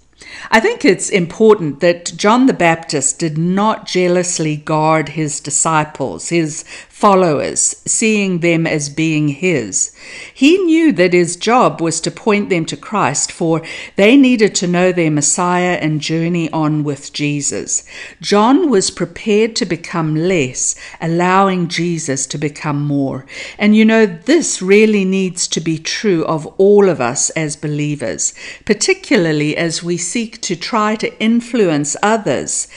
I 0.51 0.59
think 0.59 0.85
it's 0.85 1.09
important 1.09 1.79
that 1.79 2.13
John 2.15 2.45
the 2.45 2.53
Baptist 2.53 3.19
did 3.19 3.37
not 3.37 3.85
jealously 3.85 4.55
guard 4.57 5.09
his 5.09 5.39
disciples, 5.39 6.29
his 6.29 6.63
followers, 7.05 7.83
seeing 7.85 8.39
them 8.39 8.65
as 8.65 8.89
being 8.89 9.27
his. 9.27 9.95
He 10.33 10.57
knew 10.57 10.91
that 10.93 11.13
his 11.13 11.35
job 11.35 11.79
was 11.79 12.01
to 12.01 12.09
point 12.09 12.49
them 12.49 12.65
to 12.65 12.75
Christ, 12.75 13.31
for 13.31 13.61
they 13.95 14.17
needed 14.17 14.55
to 14.55 14.67
know 14.67 14.91
their 14.91 15.11
Messiah 15.11 15.77
and 15.79 16.01
journey 16.01 16.49
on 16.49 16.83
with 16.83 17.13
Jesus. 17.13 17.83
John 18.21 18.71
was 18.71 18.89
prepared 18.89 19.55
to 19.57 19.67
become 19.67 20.15
less, 20.15 20.75
allowing 20.99 21.67
Jesus 21.67 22.25
to 22.25 22.39
become 22.39 22.83
more. 22.83 23.27
And 23.59 23.75
you 23.75 23.85
know, 23.85 24.07
this 24.07 24.59
really 24.63 25.05
needs 25.05 25.47
to 25.49 25.61
be 25.61 25.77
true 25.77 26.25
of 26.25 26.47
all 26.57 26.89
of 26.89 26.99
us 26.99 27.29
as 27.29 27.55
believers, 27.55 28.33
particularly 28.65 29.55
as 29.55 29.83
we 29.83 29.97
seek 29.97 30.41
to 30.41 30.55
try 30.55 30.95
to 30.95 31.15
influence 31.21 31.95
others 32.01 32.67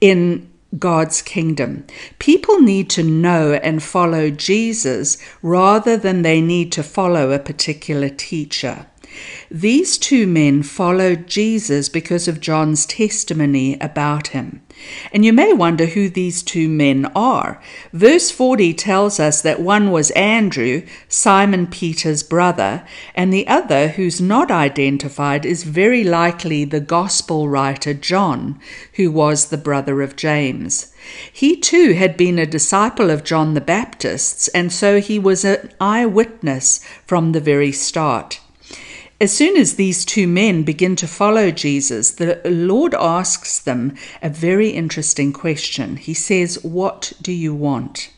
in 0.00 0.53
God's 0.78 1.22
kingdom. 1.22 1.86
People 2.18 2.60
need 2.60 2.90
to 2.90 3.02
know 3.02 3.54
and 3.54 3.82
follow 3.82 4.30
Jesus 4.30 5.18
rather 5.42 5.96
than 5.96 6.22
they 6.22 6.40
need 6.40 6.72
to 6.72 6.82
follow 6.82 7.30
a 7.30 7.38
particular 7.38 8.08
teacher. 8.08 8.86
These 9.50 9.98
two 9.98 10.26
men 10.26 10.62
followed 10.62 11.28
Jesus 11.28 11.88
because 11.88 12.26
of 12.26 12.40
John's 12.40 12.86
testimony 12.86 13.78
about 13.80 14.28
him. 14.28 14.63
And 15.12 15.24
you 15.24 15.32
may 15.32 15.52
wonder 15.52 15.86
who 15.86 16.08
these 16.08 16.42
two 16.42 16.68
men 16.68 17.06
are. 17.14 17.60
Verse 17.92 18.30
40 18.30 18.74
tells 18.74 19.20
us 19.20 19.40
that 19.42 19.60
one 19.60 19.90
was 19.90 20.10
Andrew, 20.12 20.82
Simon 21.08 21.66
Peter's 21.66 22.22
brother, 22.22 22.84
and 23.14 23.32
the 23.32 23.46
other, 23.46 23.88
who's 23.88 24.20
not 24.20 24.50
identified, 24.50 25.46
is 25.46 25.62
very 25.62 26.04
likely 26.04 26.64
the 26.64 26.80
gospel 26.80 27.48
writer 27.48 27.94
John, 27.94 28.60
who 28.94 29.10
was 29.10 29.46
the 29.46 29.58
brother 29.58 30.02
of 30.02 30.16
James. 30.16 30.92
He 31.32 31.56
too 31.56 31.92
had 31.94 32.16
been 32.16 32.38
a 32.38 32.46
disciple 32.46 33.10
of 33.10 33.24
John 33.24 33.54
the 33.54 33.60
Baptist's, 33.60 34.48
and 34.48 34.72
so 34.72 35.00
he 35.00 35.18
was 35.18 35.44
an 35.44 35.70
eyewitness 35.80 36.80
from 37.06 37.32
the 37.32 37.40
very 37.40 37.72
start. 37.72 38.40
As 39.24 39.32
soon 39.32 39.56
as 39.56 39.76
these 39.76 40.04
two 40.04 40.28
men 40.28 40.64
begin 40.64 40.96
to 40.96 41.06
follow 41.06 41.50
Jesus, 41.50 42.10
the 42.10 42.42
Lord 42.44 42.92
asks 42.92 43.58
them 43.58 43.94
a 44.20 44.28
very 44.28 44.68
interesting 44.68 45.32
question. 45.32 45.96
He 45.96 46.12
says, 46.12 46.62
What 46.62 47.14
do 47.22 47.32
you 47.32 47.54
want? 47.54 48.10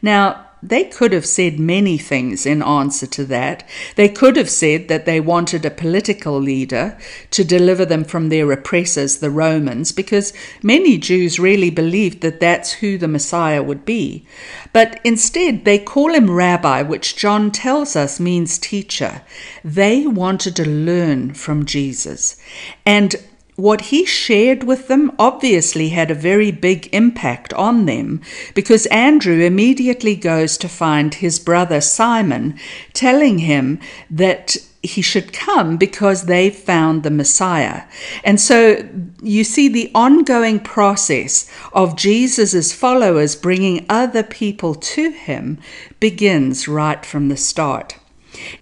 Now, 0.00 0.46
they 0.62 0.84
could 0.84 1.12
have 1.12 1.26
said 1.26 1.58
many 1.58 1.98
things 1.98 2.46
in 2.46 2.62
answer 2.62 3.06
to 3.08 3.24
that. 3.24 3.68
They 3.96 4.08
could 4.08 4.36
have 4.36 4.48
said 4.48 4.86
that 4.86 5.06
they 5.06 5.18
wanted 5.18 5.64
a 5.64 5.70
political 5.70 6.38
leader 6.40 6.96
to 7.32 7.42
deliver 7.42 7.84
them 7.84 8.04
from 8.04 8.28
their 8.28 8.50
oppressors, 8.52 9.18
the 9.18 9.30
Romans, 9.30 9.90
because 9.90 10.32
many 10.62 10.98
Jews 10.98 11.40
really 11.40 11.70
believed 11.70 12.20
that 12.20 12.38
that's 12.38 12.74
who 12.74 12.96
the 12.96 13.08
Messiah 13.08 13.62
would 13.62 13.84
be. 13.84 14.24
But 14.72 15.00
instead, 15.02 15.64
they 15.64 15.80
call 15.80 16.14
him 16.14 16.30
rabbi, 16.30 16.82
which 16.82 17.16
John 17.16 17.50
tells 17.50 17.96
us 17.96 18.20
means 18.20 18.56
teacher. 18.56 19.22
They 19.64 20.06
wanted 20.06 20.54
to 20.56 20.68
learn 20.68 21.34
from 21.34 21.66
Jesus. 21.66 22.40
And 22.86 23.16
what 23.56 23.82
he 23.82 24.06
shared 24.06 24.64
with 24.64 24.88
them 24.88 25.12
obviously 25.18 25.90
had 25.90 26.10
a 26.10 26.14
very 26.14 26.50
big 26.50 26.88
impact 26.92 27.52
on 27.52 27.84
them 27.86 28.20
because 28.54 28.86
Andrew 28.86 29.40
immediately 29.40 30.16
goes 30.16 30.56
to 30.58 30.68
find 30.68 31.14
his 31.14 31.38
brother 31.38 31.80
Simon, 31.80 32.58
telling 32.94 33.40
him 33.40 33.78
that 34.10 34.56
he 34.82 35.02
should 35.02 35.32
come 35.32 35.76
because 35.76 36.24
they 36.24 36.50
found 36.50 37.02
the 37.02 37.10
Messiah. 37.10 37.82
And 38.24 38.40
so 38.40 38.88
you 39.22 39.44
see 39.44 39.68
the 39.68 39.92
ongoing 39.94 40.58
process 40.58 41.48
of 41.72 41.96
Jesus' 41.96 42.72
followers 42.72 43.36
bringing 43.36 43.86
other 43.88 44.24
people 44.24 44.74
to 44.74 45.10
him 45.10 45.58
begins 46.00 46.66
right 46.66 47.04
from 47.06 47.28
the 47.28 47.36
start. 47.36 47.96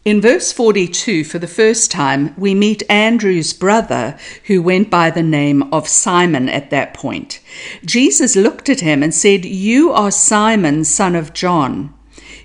In 0.05 0.21
verse 0.21 0.53
42, 0.53 1.25
for 1.25 1.39
the 1.39 1.47
first 1.47 1.91
time, 1.91 2.35
we 2.37 2.55
meet 2.55 2.83
Andrew's 2.91 3.53
brother, 3.53 4.19
who 4.47 4.63
went 4.63 4.91
by 4.91 5.11
the 5.11 5.23
name 5.23 5.63
of 5.73 5.89
Simon 5.89 6.49
at 6.49 6.71
that 6.71 6.95
point. 6.95 7.41
Jesus 7.85 8.35
looked 8.37 8.69
at 8.69 8.81
him 8.81 9.03
and 9.03 9.15
said, 9.15 9.45
You 9.45 9.93
are 9.93 10.11
Simon, 10.11 10.85
son 10.85 11.15
of 11.15 11.33
John. 11.33 11.95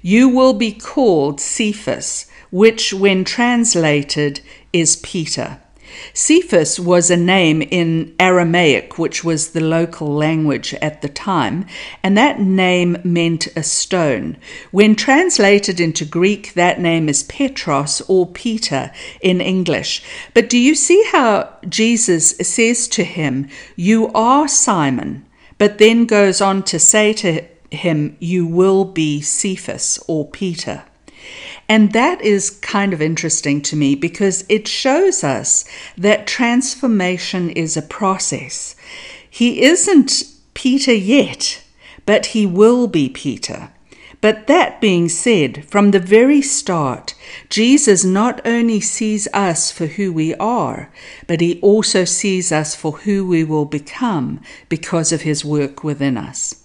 You 0.02 0.30
will 0.30 0.54
be 0.54 0.72
called 0.72 1.42
Cephas, 1.42 2.30
which, 2.52 2.94
when 2.94 3.24
translated, 3.24 4.42
is 4.72 4.98
Peter. 4.98 5.60
Cephas 6.14 6.80
was 6.80 7.10
a 7.10 7.18
name 7.18 7.62
in 7.62 8.16
Aramaic, 8.20 8.98
which 8.98 9.24
was 9.24 9.52
the 9.52 9.62
local 9.62 10.08
language 10.08 10.74
at 10.76 11.02
the 11.02 11.10
time, 11.10 11.66
and 12.04 12.18
that 12.18 12.40
name 12.40 12.98
meant 13.04 13.48
a 13.56 13.64
stone. 13.64 14.38
When 14.72 14.96
translated 14.96 15.80
into 15.80 16.06
Greek, 16.06 16.54
that 16.54 16.80
name 16.80 17.10
is 17.10 17.24
Petros 17.24 18.02
or 18.08 18.28
Peter 18.28 18.92
in 19.22 19.42
English. 19.42 20.04
But 20.34 20.50
do 20.50 20.58
you 20.58 20.76
see 20.76 21.04
how 21.12 21.50
Jesus 21.68 22.30
says 22.38 22.88
to 22.90 23.04
him, 23.04 23.48
You 23.76 24.10
are 24.14 24.48
Simon, 24.48 25.26
but 25.58 25.78
then 25.78 26.06
goes 26.06 26.42
on 26.42 26.64
to 26.64 26.80
say 26.80 27.14
to 27.14 27.44
him, 27.72 28.18
You 28.20 28.46
will 28.46 28.86
be 28.86 29.22
Cephas 29.22 30.00
or 30.08 30.30
Peter. 30.30 30.84
And 31.68 31.94
that 31.94 32.22
is 32.22 32.50
kind 32.50 32.94
of 32.94 33.02
interesting 33.02 33.62
to 33.64 33.76
me 33.76 33.96
because 33.96 34.46
it 34.50 34.68
shows 34.68 35.24
us 35.24 35.66
that 35.98 36.28
transformation 36.28 37.50
is 37.50 37.76
a 37.76 37.82
process. 37.82 38.76
He 39.30 39.64
isn't 39.64 40.24
Peter 40.54 40.94
yet, 40.94 41.64
but 42.06 42.28
he 42.28 42.46
will 42.46 42.88
be 42.88 43.10
Peter. 43.10 43.72
But 44.22 44.48
that 44.48 44.82
being 44.82 45.10
said, 45.10 45.66
from 45.66 45.92
the 45.92 46.00
very 46.00 46.42
start, 46.42 47.14
Jesus 47.50 48.04
not 48.04 48.42
only 48.46 48.80
sees 48.80 49.28
us 49.34 49.72
for 49.72 49.88
who 49.88 50.12
we 50.12 50.34
are, 50.36 50.92
but 51.28 51.42
he 51.42 51.60
also 51.62 52.06
sees 52.06 52.52
us 52.52 52.76
for 52.76 53.00
who 53.00 53.28
we 53.28 53.44
will 53.44 53.66
become 53.66 54.40
because 54.70 55.12
of 55.12 55.22
his 55.22 55.44
work 55.46 55.84
within 55.84 56.18
us. 56.18 56.65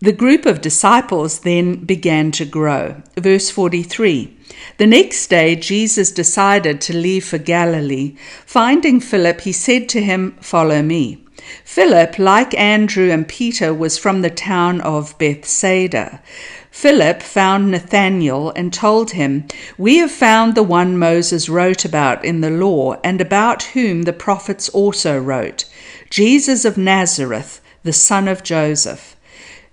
The 0.00 0.12
group 0.12 0.46
of 0.46 0.60
disciples 0.60 1.40
then 1.40 1.84
began 1.84 2.30
to 2.32 2.44
grow. 2.44 3.02
Verse 3.16 3.50
43 3.50 4.32
The 4.76 4.86
next 4.86 5.26
day, 5.26 5.56
Jesus 5.56 6.12
decided 6.12 6.80
to 6.82 6.96
leave 6.96 7.24
for 7.24 7.38
Galilee. 7.38 8.14
Finding 8.46 9.00
Philip, 9.00 9.40
he 9.40 9.50
said 9.50 9.88
to 9.88 10.00
him, 10.00 10.36
Follow 10.40 10.82
me. 10.82 11.24
Philip, 11.64 12.16
like 12.16 12.56
Andrew 12.56 13.10
and 13.10 13.26
Peter, 13.26 13.74
was 13.74 13.98
from 13.98 14.22
the 14.22 14.30
town 14.30 14.80
of 14.82 15.18
Bethsaida. 15.18 16.22
Philip 16.70 17.20
found 17.20 17.72
Nathanael 17.72 18.52
and 18.54 18.72
told 18.72 19.12
him, 19.12 19.48
We 19.76 19.96
have 19.96 20.12
found 20.12 20.54
the 20.54 20.62
one 20.62 20.96
Moses 20.96 21.48
wrote 21.48 21.84
about 21.84 22.24
in 22.24 22.40
the 22.40 22.50
law, 22.50 23.00
and 23.02 23.20
about 23.20 23.64
whom 23.74 24.02
the 24.02 24.12
prophets 24.12 24.68
also 24.68 25.18
wrote, 25.18 25.64
Jesus 26.08 26.64
of 26.64 26.78
Nazareth, 26.78 27.60
the 27.82 27.92
son 27.92 28.28
of 28.28 28.44
Joseph. 28.44 29.16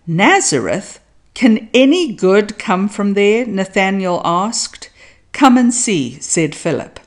Nazareth? 0.07 0.99
Can 1.33 1.69
any 1.73 2.13
good 2.13 2.57
come 2.57 2.87
from 2.87 3.13
there? 3.13 3.45
Nathanael 3.45 4.21
asked. 4.23 4.89
Come 5.31 5.57
and 5.57 5.73
see, 5.73 6.19
said 6.19 6.55
Philip. 6.55 6.99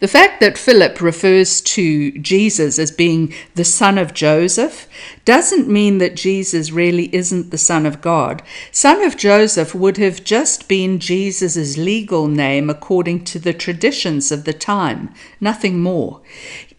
The 0.00 0.08
fact 0.08 0.40
that 0.40 0.58
Philip 0.58 1.00
refers 1.00 1.62
to 1.62 2.12
Jesus 2.18 2.78
as 2.78 2.90
being 2.90 3.32
the 3.54 3.64
son 3.64 3.96
of 3.96 4.12
Joseph 4.12 4.86
doesn't 5.24 5.68
mean 5.68 5.98
that 5.98 6.16
Jesus 6.16 6.70
really 6.70 7.14
isn't 7.14 7.50
the 7.50 7.56
son 7.56 7.86
of 7.86 8.02
God. 8.02 8.42
Son 8.70 9.02
of 9.02 9.16
Joseph 9.16 9.74
would 9.74 9.96
have 9.96 10.22
just 10.22 10.68
been 10.68 10.98
Jesus' 10.98 11.78
legal 11.78 12.28
name 12.28 12.68
according 12.68 13.24
to 13.24 13.38
the 13.38 13.54
traditions 13.54 14.30
of 14.30 14.44
the 14.44 14.52
time, 14.52 15.14
nothing 15.40 15.80
more. 15.80 16.20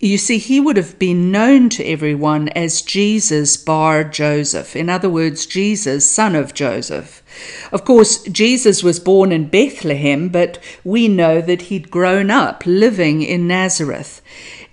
You 0.05 0.19
see, 0.19 0.37
he 0.37 0.59
would 0.59 0.77
have 0.77 0.99
been 0.99 1.31
known 1.31 1.67
to 1.69 1.83
everyone 1.83 2.49
as 2.49 2.83
Jesus 2.83 3.57
bar 3.57 4.03
Joseph, 4.03 4.75
in 4.75 4.87
other 4.87 5.09
words, 5.09 5.47
Jesus, 5.47 6.07
son 6.07 6.35
of 6.35 6.53
Joseph. 6.53 7.23
Of 7.71 7.85
course, 7.85 8.21
Jesus 8.25 8.83
was 8.83 8.99
born 8.99 9.31
in 9.31 9.47
Bethlehem, 9.47 10.29
but 10.29 10.59
we 10.83 11.07
know 11.07 11.41
that 11.41 11.63
he'd 11.63 11.89
grown 11.89 12.29
up 12.29 12.67
living 12.67 13.23
in 13.23 13.47
Nazareth. 13.47 14.21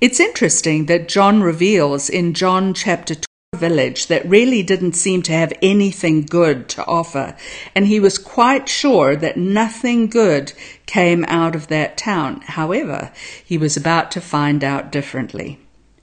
It's 0.03 0.21
interesting 0.21 0.85
that 0.85 1.09
John 1.09 1.43
reveals 1.43 2.11
in 2.11 2.35
John 2.35 2.75
chapter 2.75 3.15
village 3.59 4.07
that 4.07 4.25
really 4.27 4.63
didn't 4.63 4.95
seem 4.95 5.21
to 5.21 5.31
have 5.31 5.53
anything 5.61 6.23
good 6.23 6.71
to 6.71 6.83
offer, 6.87 7.37
and 7.75 7.87
he 7.87 8.01
was 8.01 8.17
quite 8.17 8.67
sure 8.67 9.15
that 9.15 9.37
nothing 9.37 10.07
good 10.07 10.55
came 10.87 11.23
out 11.29 11.55
of 11.55 11.67
that 11.67 11.99
town. 11.99 12.41
However, 12.47 13.13
he 13.45 13.59
was 13.59 13.77
about 13.77 14.11
to 14.13 14.23
find 14.23 14.65
out 14.65 14.91
differently. 14.91 15.59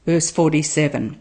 Verse 0.06 0.30
47. 0.30 1.20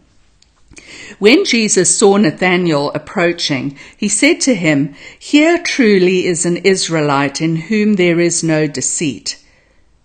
When 1.17 1.45
Jesus 1.45 1.97
saw 1.97 2.17
Nathanael 2.17 2.91
approaching, 2.91 3.75
he 3.97 4.07
said 4.07 4.39
to 4.41 4.53
him, 4.53 4.93
Here 5.17 5.57
truly 5.57 6.27
is 6.27 6.45
an 6.45 6.57
Israelite 6.57 7.41
in 7.41 7.55
whom 7.55 7.95
there 7.95 8.19
is 8.19 8.43
no 8.43 8.67
deceit. 8.67 9.43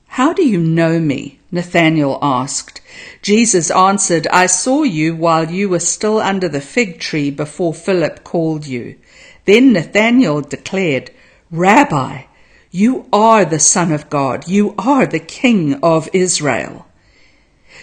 How 0.07 0.33
do 0.33 0.43
you 0.43 0.59
know 0.59 0.99
me? 0.99 1.39
Nathanael 1.55 2.19
asked. 2.21 2.81
Jesus 3.23 3.71
answered, 3.71 4.27
I 4.27 4.47
saw 4.47 4.83
you 4.83 5.15
while 5.15 5.51
you 5.51 5.69
were 5.69 5.79
still 5.79 6.19
under 6.19 6.49
the 6.49 6.61
fig 6.61 6.99
tree 6.99 7.31
before 7.31 7.73
Philip 7.73 8.25
called 8.25 8.67
you. 8.67 8.97
Then 9.45 9.73
Nathanael 9.73 10.41
declared, 10.41 11.13
Rabbi, 11.53 12.25
you 12.73 13.07
are 13.13 13.45
the 13.45 13.61
Son 13.61 13.93
of 13.93 14.11
God. 14.11 14.49
You 14.49 14.75
are 14.77 15.07
the 15.07 15.21
King 15.21 15.75
of 15.75 16.09
Israel. 16.13 16.87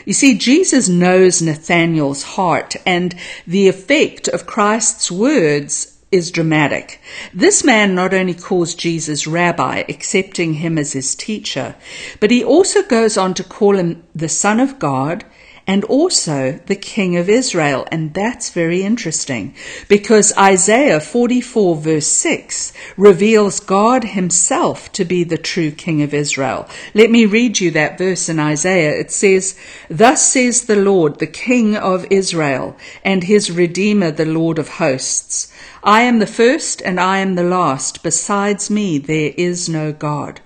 You 0.05 0.13
see, 0.13 0.37
Jesus 0.37 0.89
knows 0.89 1.41
Nathanael's 1.41 2.23
heart, 2.23 2.75
and 2.85 3.15
the 3.47 3.69
effect 3.69 4.27
of 4.27 4.45
Christ's 4.45 5.09
words 5.09 5.90
is 6.11 6.31
dramatic. 6.31 6.99
This 7.33 7.63
man 7.63 7.95
not 7.95 8.13
only 8.13 8.33
calls 8.33 8.75
Jesus 8.75 9.25
rabbi, 9.25 9.83
accepting 9.87 10.55
him 10.55 10.77
as 10.77 10.93
his 10.93 11.15
teacher, 11.15 11.75
but 12.19 12.31
he 12.31 12.43
also 12.43 12.83
goes 12.83 13.17
on 13.17 13.33
to 13.35 13.43
call 13.43 13.77
him 13.77 14.03
the 14.13 14.29
Son 14.29 14.59
of 14.59 14.77
God 14.77 15.23
and 15.67 15.83
also 15.85 16.59
the 16.65 16.75
King 16.75 17.17
of 17.17 17.29
Israel. 17.29 17.87
And 17.91 18.13
that's 18.13 18.49
very 18.49 18.83
interesting 18.83 19.55
because 19.87 20.35
Isaiah 20.37 20.99
44 20.99 21.75
verse 21.75 22.07
6 22.07 22.73
reveals 22.97 23.59
God 23.59 24.03
himself 24.03 24.91
to 24.93 25.05
be 25.05 25.23
the 25.23 25.37
true 25.37 25.71
King 25.71 26.01
of 26.01 26.13
Israel. 26.13 26.67
Let 26.93 27.11
me 27.11 27.25
read 27.25 27.59
you 27.59 27.71
that 27.71 27.97
verse 27.97 28.29
in 28.29 28.39
Isaiah. 28.39 28.99
It 28.99 29.11
says, 29.11 29.57
Thus 29.89 30.31
says 30.31 30.65
the 30.65 30.75
Lord, 30.75 31.19
the 31.19 31.27
King 31.27 31.75
of 31.75 32.05
Israel, 32.09 32.75
and 33.03 33.23
his 33.23 33.51
Redeemer, 33.51 34.11
the 34.11 34.25
Lord 34.25 34.59
of 34.59 34.69
hosts. 34.69 35.51
I 35.83 36.03
am 36.03 36.19
the 36.19 36.27
first 36.27 36.81
and 36.83 36.99
I 36.99 37.19
am 37.19 37.35
the 37.35 37.43
last. 37.43 38.03
Besides 38.03 38.69
me, 38.69 38.99
there 38.99 39.33
is 39.35 39.67
no 39.67 39.91
God. 39.91 40.41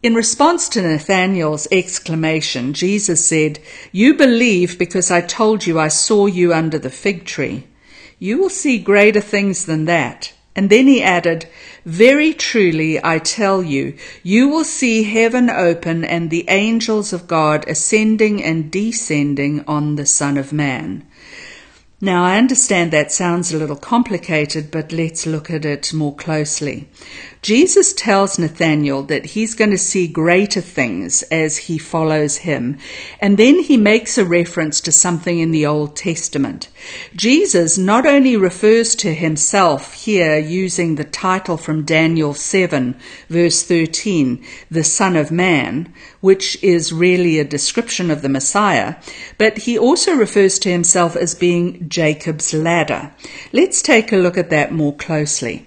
In 0.00 0.14
response 0.14 0.68
to 0.68 0.82
Nathanael's 0.82 1.66
exclamation, 1.72 2.72
Jesus 2.72 3.26
said, 3.26 3.58
You 3.90 4.14
believe 4.14 4.78
because 4.78 5.10
I 5.10 5.20
told 5.20 5.66
you 5.66 5.76
I 5.80 5.88
saw 5.88 6.26
you 6.26 6.54
under 6.54 6.78
the 6.78 6.88
fig 6.88 7.24
tree. 7.24 7.66
You 8.20 8.38
will 8.38 8.48
see 8.48 8.78
greater 8.78 9.20
things 9.20 9.64
than 9.64 9.86
that. 9.86 10.32
And 10.54 10.70
then 10.70 10.86
he 10.86 11.02
added, 11.02 11.48
Very 11.84 12.32
truly 12.32 13.00
I 13.02 13.18
tell 13.18 13.60
you, 13.60 13.94
you 14.22 14.48
will 14.48 14.62
see 14.64 15.02
heaven 15.02 15.50
open 15.50 16.04
and 16.04 16.30
the 16.30 16.44
angels 16.48 17.12
of 17.12 17.26
God 17.26 17.64
ascending 17.68 18.40
and 18.40 18.70
descending 18.70 19.64
on 19.66 19.96
the 19.96 20.06
Son 20.06 20.36
of 20.36 20.52
Man. 20.52 21.04
Now, 22.00 22.22
I 22.24 22.38
understand 22.38 22.92
that 22.92 23.10
sounds 23.10 23.52
a 23.52 23.58
little 23.58 23.74
complicated, 23.74 24.70
but 24.70 24.92
let's 24.92 25.26
look 25.26 25.50
at 25.50 25.64
it 25.64 25.92
more 25.92 26.14
closely. 26.14 26.88
Jesus 27.42 27.92
tells 27.92 28.38
Nathanael 28.38 29.02
that 29.04 29.26
he's 29.26 29.54
going 29.54 29.70
to 29.72 29.78
see 29.78 30.06
greater 30.06 30.60
things 30.60 31.22
as 31.24 31.56
he 31.56 31.76
follows 31.76 32.38
him, 32.38 32.78
and 33.20 33.36
then 33.36 33.60
he 33.60 33.76
makes 33.76 34.16
a 34.16 34.24
reference 34.24 34.80
to 34.82 34.92
something 34.92 35.40
in 35.40 35.50
the 35.50 35.66
Old 35.66 35.96
Testament. 35.96 36.68
Jesus 37.16 37.78
not 37.78 38.06
only 38.06 38.36
refers 38.36 38.94
to 38.96 39.12
himself 39.12 39.94
here 39.94 40.38
using 40.38 40.94
the 40.94 41.04
title 41.04 41.56
from 41.56 41.84
Daniel 41.84 42.32
7, 42.32 42.96
verse 43.28 43.64
13, 43.64 44.44
the 44.70 44.84
Son 44.84 45.16
of 45.16 45.32
Man, 45.32 45.92
which 46.20 46.62
is 46.62 46.92
really 46.92 47.38
a 47.38 47.44
description 47.44 48.10
of 48.10 48.22
the 48.22 48.28
Messiah, 48.28 48.96
but 49.36 49.58
he 49.58 49.78
also 49.78 50.12
refers 50.14 50.58
to 50.60 50.70
himself 50.70 51.16
as 51.16 51.34
being 51.34 51.87
Jacob's 51.88 52.54
ladder. 52.54 53.12
Let's 53.52 53.82
take 53.82 54.12
a 54.12 54.16
look 54.16 54.38
at 54.38 54.50
that 54.50 54.72
more 54.72 54.94
closely. 54.94 55.66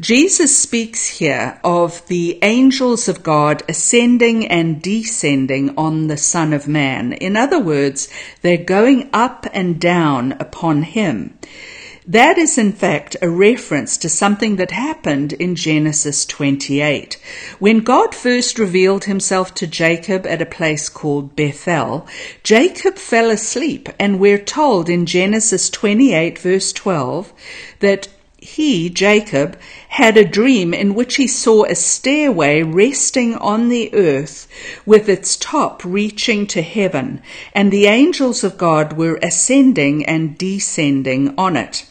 Jesus 0.00 0.56
speaks 0.56 1.18
here 1.18 1.60
of 1.62 2.06
the 2.06 2.38
angels 2.42 3.08
of 3.08 3.22
God 3.22 3.62
ascending 3.68 4.46
and 4.46 4.80
descending 4.80 5.76
on 5.76 6.06
the 6.06 6.16
Son 6.16 6.52
of 6.52 6.68
Man. 6.68 7.12
In 7.12 7.36
other 7.36 7.58
words, 7.60 8.08
they're 8.42 8.56
going 8.56 9.10
up 9.12 9.46
and 9.52 9.80
down 9.80 10.32
upon 10.32 10.82
him. 10.82 11.36
That 12.08 12.38
is, 12.38 12.56
in 12.56 12.70
fact, 12.70 13.16
a 13.20 13.28
reference 13.28 13.96
to 13.98 14.08
something 14.08 14.54
that 14.56 14.70
happened 14.70 15.32
in 15.32 15.56
Genesis 15.56 16.24
28. 16.24 17.18
When 17.58 17.80
God 17.80 18.14
first 18.14 18.60
revealed 18.60 19.06
himself 19.06 19.52
to 19.54 19.66
Jacob 19.66 20.24
at 20.24 20.40
a 20.40 20.46
place 20.46 20.88
called 20.88 21.34
Bethel, 21.34 22.06
Jacob 22.44 22.94
fell 22.94 23.28
asleep, 23.28 23.88
and 23.98 24.20
we're 24.20 24.38
told 24.38 24.88
in 24.88 25.04
Genesis 25.04 25.68
28, 25.68 26.38
verse 26.38 26.72
12, 26.72 27.32
that 27.80 28.06
he, 28.38 28.88
Jacob, 28.88 29.58
had 29.88 30.16
a 30.16 30.24
dream 30.24 30.72
in 30.72 30.94
which 30.94 31.16
he 31.16 31.26
saw 31.26 31.64
a 31.64 31.74
stairway 31.74 32.62
resting 32.62 33.34
on 33.34 33.68
the 33.68 33.92
earth 33.92 34.46
with 34.86 35.08
its 35.08 35.36
top 35.36 35.84
reaching 35.84 36.46
to 36.46 36.62
heaven, 36.62 37.20
and 37.52 37.72
the 37.72 37.86
angels 37.86 38.44
of 38.44 38.56
God 38.56 38.92
were 38.92 39.18
ascending 39.24 40.06
and 40.06 40.38
descending 40.38 41.34
on 41.36 41.56
it. 41.56 41.84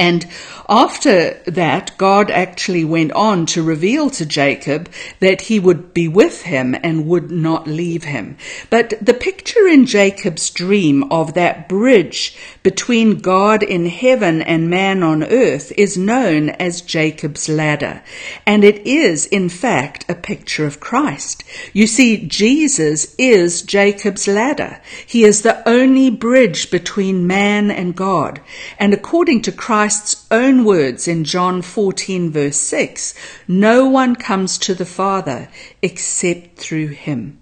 And 0.00 0.28
after 0.68 1.34
that, 1.46 1.96
God 1.98 2.30
actually 2.30 2.84
went 2.84 3.10
on 3.12 3.46
to 3.46 3.62
reveal 3.62 4.10
to 4.10 4.26
Jacob 4.26 4.90
that 5.18 5.40
he 5.42 5.58
would 5.58 5.92
be 5.92 6.06
with 6.06 6.42
him 6.42 6.76
and 6.84 7.06
would 7.06 7.30
not 7.32 7.66
leave 7.66 8.04
him. 8.04 8.36
But 8.70 8.94
the 9.00 9.14
picture 9.14 9.66
in 9.66 9.86
Jacob's 9.86 10.50
dream 10.50 11.10
of 11.10 11.34
that 11.34 11.68
bridge 11.68 12.36
between 12.62 13.18
God 13.18 13.62
in 13.62 13.86
heaven 13.86 14.40
and 14.42 14.70
man 14.70 15.02
on 15.02 15.24
earth 15.24 15.72
is 15.76 15.96
known 15.96 16.50
as 16.50 16.82
Jacob's 16.82 17.48
ladder. 17.48 18.02
And 18.46 18.62
it 18.62 18.86
is, 18.86 19.26
in 19.26 19.48
fact, 19.48 20.04
a 20.08 20.14
picture 20.14 20.66
of 20.66 20.80
Christ. 20.80 21.42
You 21.72 21.86
see, 21.86 22.28
Jesus 22.28 23.14
is 23.16 23.62
Jacob's 23.62 24.28
ladder. 24.28 24.80
He 25.06 25.24
is 25.24 25.42
the 25.42 25.66
only 25.68 26.10
bridge 26.10 26.70
between 26.70 27.26
man 27.26 27.70
and 27.70 27.96
God. 27.96 28.40
And 28.78 28.92
according 28.92 29.42
to 29.42 29.52
Christ, 29.52 29.87
Christ's 29.88 30.26
own 30.30 30.66
words 30.66 31.08
in 31.08 31.24
John 31.24 31.62
14, 31.62 32.30
verse 32.30 32.58
6 32.58 33.14
No 33.48 33.88
one 33.88 34.16
comes 34.16 34.58
to 34.58 34.74
the 34.74 34.84
Father 34.84 35.48
except 35.80 36.58
through 36.58 36.88
him. 36.88 37.38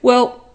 Well, 0.00 0.48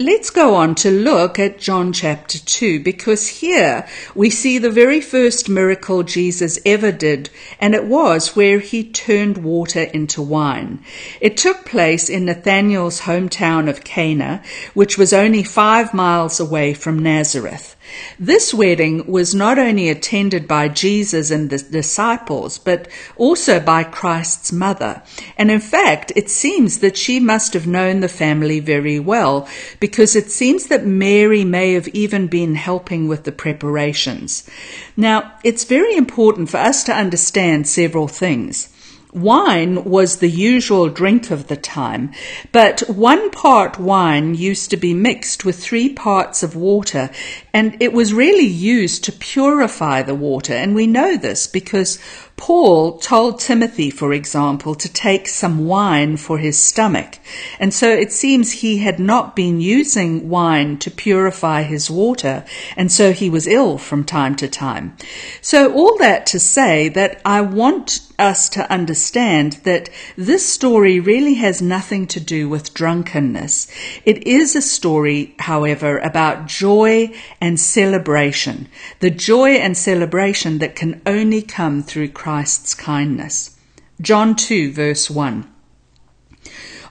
Let's 0.00 0.30
go 0.30 0.56
on 0.56 0.74
to 0.76 0.90
look 0.90 1.38
at 1.38 1.60
John 1.60 1.92
chapter 1.92 2.36
2 2.36 2.80
because 2.80 3.28
here 3.28 3.86
we 4.16 4.30
see 4.30 4.58
the 4.58 4.70
very 4.70 5.00
first 5.00 5.48
miracle 5.48 6.02
Jesus 6.02 6.58
ever 6.66 6.90
did, 6.90 7.30
and 7.60 7.72
it 7.72 7.84
was 7.84 8.34
where 8.34 8.58
he 8.58 8.82
turned 8.82 9.44
water 9.44 9.82
into 9.82 10.20
wine. 10.20 10.82
It 11.20 11.36
took 11.36 11.64
place 11.64 12.10
in 12.10 12.24
Nathanael's 12.24 13.02
hometown 13.02 13.70
of 13.70 13.84
Cana, 13.84 14.42
which 14.74 14.98
was 14.98 15.12
only 15.12 15.44
five 15.44 15.94
miles 15.94 16.40
away 16.40 16.74
from 16.74 16.98
Nazareth. 16.98 17.76
This 18.18 18.54
wedding 18.54 19.06
was 19.06 19.34
not 19.34 19.58
only 19.58 19.88
attended 19.88 20.48
by 20.48 20.68
Jesus 20.68 21.30
and 21.30 21.50
the 21.50 21.58
disciples, 21.58 22.58
but 22.58 22.88
also 23.16 23.60
by 23.60 23.84
Christ's 23.84 24.52
mother. 24.52 25.02
And 25.36 25.50
in 25.50 25.60
fact, 25.60 26.12
it 26.16 26.30
seems 26.30 26.78
that 26.78 26.96
she 26.96 27.20
must 27.20 27.54
have 27.54 27.66
known 27.66 28.00
the 28.00 28.08
family 28.08 28.60
very 28.60 28.98
well, 28.98 29.48
because 29.80 30.16
it 30.16 30.30
seems 30.30 30.68
that 30.68 30.86
Mary 30.86 31.44
may 31.44 31.74
have 31.74 31.88
even 31.88 32.26
been 32.26 32.54
helping 32.54 33.08
with 33.08 33.24
the 33.24 33.32
preparations. 33.32 34.48
Now, 34.96 35.32
it's 35.44 35.64
very 35.64 35.96
important 35.96 36.50
for 36.50 36.58
us 36.58 36.84
to 36.84 36.94
understand 36.94 37.66
several 37.66 38.08
things. 38.08 38.71
Wine 39.12 39.84
was 39.84 40.16
the 40.16 40.30
usual 40.30 40.88
drink 40.88 41.30
of 41.30 41.48
the 41.48 41.56
time, 41.56 42.12
but 42.50 42.80
one 42.88 43.30
part 43.30 43.78
wine 43.78 44.34
used 44.34 44.70
to 44.70 44.78
be 44.78 44.94
mixed 44.94 45.44
with 45.44 45.62
three 45.62 45.90
parts 45.92 46.42
of 46.42 46.56
water, 46.56 47.10
and 47.52 47.76
it 47.78 47.92
was 47.92 48.14
really 48.14 48.46
used 48.46 49.04
to 49.04 49.12
purify 49.12 50.00
the 50.00 50.14
water. 50.14 50.54
And 50.54 50.74
we 50.74 50.86
know 50.86 51.18
this 51.18 51.46
because 51.46 51.98
Paul 52.42 52.98
told 52.98 53.38
Timothy, 53.38 53.88
for 53.88 54.12
example, 54.12 54.74
to 54.74 54.92
take 54.92 55.28
some 55.28 55.64
wine 55.64 56.16
for 56.16 56.38
his 56.38 56.58
stomach. 56.58 57.20
And 57.60 57.72
so 57.72 57.88
it 57.88 58.10
seems 58.10 58.50
he 58.50 58.78
had 58.78 58.98
not 58.98 59.36
been 59.36 59.60
using 59.60 60.28
wine 60.28 60.76
to 60.78 60.90
purify 60.90 61.62
his 61.62 61.88
water, 61.88 62.44
and 62.76 62.90
so 62.90 63.12
he 63.12 63.30
was 63.30 63.46
ill 63.46 63.78
from 63.78 64.02
time 64.02 64.34
to 64.34 64.48
time. 64.48 64.96
So 65.40 65.72
all 65.72 65.96
that 65.98 66.26
to 66.26 66.40
say 66.40 66.88
that 66.88 67.22
I 67.24 67.42
want 67.42 68.00
us 68.18 68.48
to 68.50 68.70
understand 68.72 69.52
that 69.64 69.88
this 70.16 70.46
story 70.46 70.98
really 70.98 71.34
has 71.34 71.62
nothing 71.62 72.06
to 72.08 72.20
do 72.20 72.48
with 72.48 72.74
drunkenness. 72.74 73.68
It 74.04 74.26
is 74.26 74.56
a 74.56 74.62
story, 74.62 75.34
however, 75.38 75.98
about 75.98 76.46
joy 76.46 77.14
and 77.40 77.58
celebration. 77.58 78.68
The 78.98 79.10
joy 79.10 79.50
and 79.52 79.76
celebration 79.76 80.58
that 80.58 80.74
can 80.74 81.02
only 81.06 81.42
come 81.42 81.82
through 81.82 82.08
Christ's 82.32 82.72
kindness. 82.72 83.58
John 84.00 84.34
2 84.34 84.72
verse 84.72 85.10
1. 85.10 85.46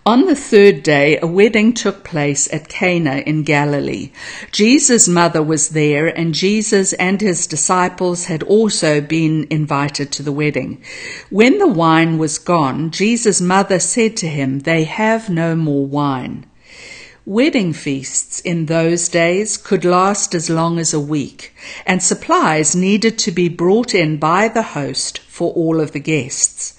On 0.05 0.25
the 0.27 0.35
third 0.35 0.83
day, 0.83 1.17
a 1.17 1.25
wedding 1.25 1.73
took 1.73 2.03
place 2.03 2.47
at 2.53 2.69
Cana 2.69 3.23
in 3.25 3.41
Galilee. 3.41 4.11
Jesus' 4.51 5.07
mother 5.07 5.41
was 5.41 5.69
there, 5.69 6.05
and 6.05 6.35
Jesus 6.35 6.93
and 6.93 7.19
his 7.19 7.47
disciples 7.47 8.25
had 8.25 8.43
also 8.43 9.01
been 9.01 9.47
invited 9.49 10.11
to 10.11 10.21
the 10.21 10.31
wedding. 10.31 10.79
When 11.31 11.57
the 11.57 11.67
wine 11.67 12.19
was 12.19 12.37
gone, 12.37 12.91
Jesus' 12.91 13.41
mother 13.41 13.79
said 13.79 14.15
to 14.17 14.27
him, 14.27 14.59
They 14.59 14.83
have 14.83 15.27
no 15.27 15.55
more 15.55 15.87
wine. 15.87 16.45
Wedding 17.31 17.71
feasts 17.71 18.41
in 18.41 18.65
those 18.65 19.07
days 19.07 19.55
could 19.55 19.85
last 19.85 20.35
as 20.35 20.49
long 20.49 20.77
as 20.77 20.93
a 20.93 20.99
week, 20.99 21.55
and 21.85 22.03
supplies 22.03 22.75
needed 22.75 23.17
to 23.19 23.31
be 23.31 23.47
brought 23.47 23.95
in 23.95 24.17
by 24.17 24.49
the 24.49 24.75
host 24.75 25.19
for 25.19 25.53
all 25.53 25.79
of 25.79 25.93
the 25.93 26.01
guests. 26.01 26.73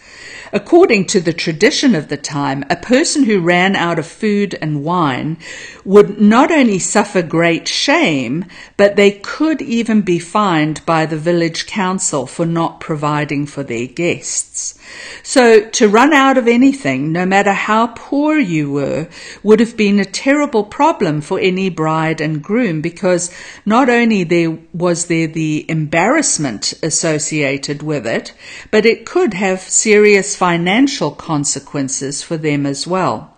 According 0.55 1.07
to 1.07 1.21
the 1.21 1.33
tradition 1.33 1.95
of 1.95 2.09
the 2.09 2.19
time, 2.19 2.63
a 2.69 2.77
person 2.77 3.25
who 3.25 3.41
ran 3.41 3.75
out 3.75 3.99
of 3.99 4.07
food 4.07 4.55
and 4.61 4.85
wine 4.85 5.39
would 5.83 6.21
not 6.21 6.53
only 6.53 6.79
suffer 6.79 7.23
great 7.23 7.67
shame, 7.67 8.45
but 8.77 8.97
they 8.97 9.13
could 9.13 9.63
even 9.63 10.03
be 10.03 10.19
fined 10.19 10.85
by 10.85 11.07
the 11.07 11.17
village 11.17 11.67
council 11.67 12.27
for 12.27 12.45
not 12.45 12.81
providing 12.81 13.47
for 13.47 13.63
their 13.63 13.87
guests. 13.87 14.79
So 15.23 15.61
to 15.71 15.89
run 15.89 16.13
out 16.13 16.37
of 16.37 16.47
anything, 16.47 17.13
no 17.13 17.25
matter 17.25 17.53
how 17.53 17.87
poor 17.87 18.39
you 18.39 18.71
were, 18.71 19.09
would 19.43 19.61
have 19.61 19.77
been 19.77 19.99
a 19.99 20.05
terrible 20.05 20.65
problem 20.65 21.23
for 21.23 21.41
any 21.41 21.71
bride 21.71 22.21
and 22.21 22.43
groom 22.43 22.83
because 22.83 23.35
not 23.65 23.89
only 23.89 24.25
there 24.25 24.59
was 24.75 25.07
there 25.07 25.29
the 25.29 25.65
embarrassment 25.71 26.75
associated 26.83 27.83
with 27.83 28.07
it, 28.07 28.35
but 28.71 28.85
it 28.85 29.07
could 29.07 29.33
have 29.33 29.61
serious 29.61 30.37
financial 30.43 31.13
consequences 31.13 32.21
for 32.21 32.37
them 32.37 32.67
as 32.67 32.85
well. 32.85 33.32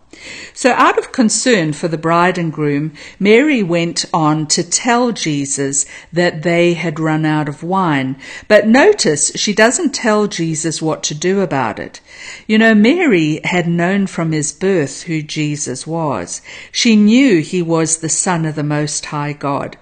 So, 0.52 0.72
out 0.72 0.98
of 0.98 1.12
concern 1.12 1.72
for 1.72 1.88
the 1.88 1.98
bride 1.98 2.38
and 2.38 2.52
groom, 2.52 2.92
Mary 3.18 3.62
went 3.62 4.04
on 4.12 4.46
to 4.48 4.62
tell 4.62 5.12
Jesus 5.12 5.84
that 6.12 6.42
they 6.42 6.74
had 6.74 7.00
run 7.00 7.24
out 7.26 7.48
of 7.48 7.62
wine. 7.62 8.16
But 8.48 8.66
notice 8.66 9.32
she 9.34 9.52
doesn't 9.52 9.94
tell 9.94 10.26
Jesus 10.26 10.80
what 10.80 11.02
to 11.04 11.14
do 11.14 11.40
about 11.40 11.78
it. 11.78 12.00
You 12.46 12.58
know, 12.58 12.74
Mary 12.74 13.40
had 13.44 13.66
known 13.68 14.06
from 14.06 14.32
his 14.32 14.52
birth 14.52 15.02
who 15.02 15.22
Jesus 15.22 15.86
was. 15.86 16.40
She 16.70 16.96
knew 16.96 17.40
he 17.40 17.60
was 17.62 17.98
the 17.98 18.08
Son 18.08 18.44
of 18.44 18.54
the 18.54 18.62
Most 18.62 19.06
High 19.06 19.32
God. 19.32 19.76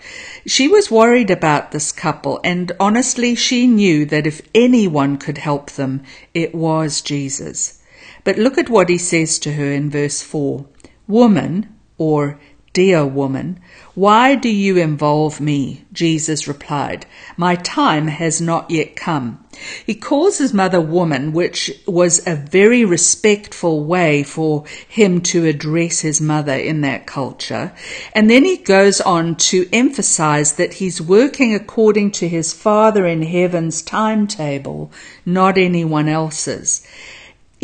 She 0.46 0.68
was 0.68 0.90
worried 0.90 1.30
about 1.30 1.72
this 1.72 1.92
couple, 1.92 2.40
and 2.42 2.72
honestly, 2.80 3.34
she 3.34 3.66
knew 3.66 4.04
that 4.06 4.26
if 4.26 4.42
anyone 4.54 5.18
could 5.18 5.38
help 5.38 5.70
them, 5.72 6.02
it 6.34 6.54
was 6.54 7.00
Jesus. 7.00 7.78
But 8.24 8.38
look 8.38 8.58
at 8.58 8.70
what 8.70 8.88
he 8.88 8.98
says 8.98 9.38
to 9.40 9.52
her 9.54 9.72
in 9.72 9.90
verse 9.90 10.22
4 10.22 10.64
Woman, 11.08 11.68
or 11.98 12.38
Dear 12.72 13.04
woman, 13.04 13.60
why 13.94 14.34
do 14.34 14.48
you 14.48 14.78
involve 14.78 15.42
me? 15.42 15.84
Jesus 15.92 16.48
replied, 16.48 17.04
My 17.36 17.54
time 17.54 18.06
has 18.06 18.40
not 18.40 18.70
yet 18.70 18.96
come. 18.96 19.44
He 19.84 19.94
calls 19.94 20.38
his 20.38 20.54
mother 20.54 20.80
woman, 20.80 21.34
which 21.34 21.70
was 21.86 22.26
a 22.26 22.34
very 22.34 22.82
respectful 22.82 23.84
way 23.84 24.22
for 24.22 24.64
him 24.88 25.20
to 25.20 25.44
address 25.44 26.00
his 26.00 26.18
mother 26.18 26.54
in 26.54 26.80
that 26.80 27.04
culture. 27.04 27.74
And 28.14 28.30
then 28.30 28.46
he 28.46 28.56
goes 28.56 29.02
on 29.02 29.36
to 29.50 29.68
emphasize 29.70 30.54
that 30.54 30.74
he's 30.74 31.02
working 31.02 31.54
according 31.54 32.12
to 32.12 32.28
his 32.28 32.54
Father 32.54 33.06
in 33.06 33.20
heaven's 33.20 33.82
timetable, 33.82 34.90
not 35.26 35.58
anyone 35.58 36.08
else's. 36.08 36.80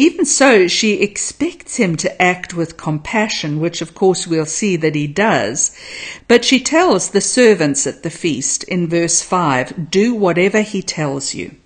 Even 0.01 0.25
so, 0.25 0.69
she 0.69 1.03
expects 1.03 1.75
him 1.75 1.97
to 1.97 2.23
act 2.23 2.55
with 2.55 2.77
compassion, 2.77 3.59
which 3.59 3.83
of 3.83 3.97
course 3.97 4.29
we'll 4.29 4.47
see 4.47 4.77
that 4.77 4.95
he 4.95 5.09
does. 5.09 5.77
But 6.29 6.45
she 6.45 6.61
tells 6.61 7.11
the 7.11 7.21
servants 7.21 7.85
at 7.85 8.05
the 8.05 8.11
feast 8.11 8.63
in 8.63 8.87
verse 8.87 9.23
5 9.23 9.91
do 9.91 10.15
whatever 10.15 10.63
he 10.63 10.83
tells 10.83 11.35
you. 11.35 11.57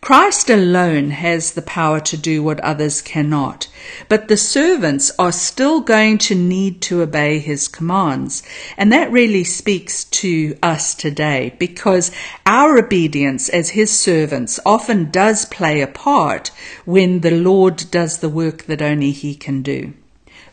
Christ 0.00 0.48
alone 0.48 1.10
has 1.10 1.52
the 1.52 1.62
power 1.62 2.00
to 2.00 2.16
do 2.16 2.42
what 2.42 2.58
others 2.60 3.02
cannot, 3.02 3.68
but 4.08 4.28
the 4.28 4.36
servants 4.36 5.12
are 5.18 5.30
still 5.30 5.82
going 5.82 6.16
to 6.18 6.34
need 6.34 6.80
to 6.82 7.02
obey 7.02 7.38
his 7.38 7.68
commands. 7.68 8.42
And 8.78 8.90
that 8.92 9.12
really 9.12 9.44
speaks 9.44 10.04
to 10.04 10.56
us 10.62 10.94
today 10.94 11.54
because 11.58 12.10
our 12.46 12.78
obedience 12.78 13.50
as 13.50 13.70
his 13.70 13.90
servants 13.90 14.58
often 14.64 15.10
does 15.10 15.44
play 15.44 15.82
a 15.82 15.86
part 15.86 16.50
when 16.86 17.20
the 17.20 17.30
Lord 17.30 17.84
does 17.90 18.18
the 18.18 18.30
work 18.30 18.64
that 18.64 18.80
only 18.80 19.10
he 19.10 19.34
can 19.34 19.60
do. 19.60 19.92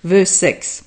Verse 0.04 0.32
6 0.32 0.87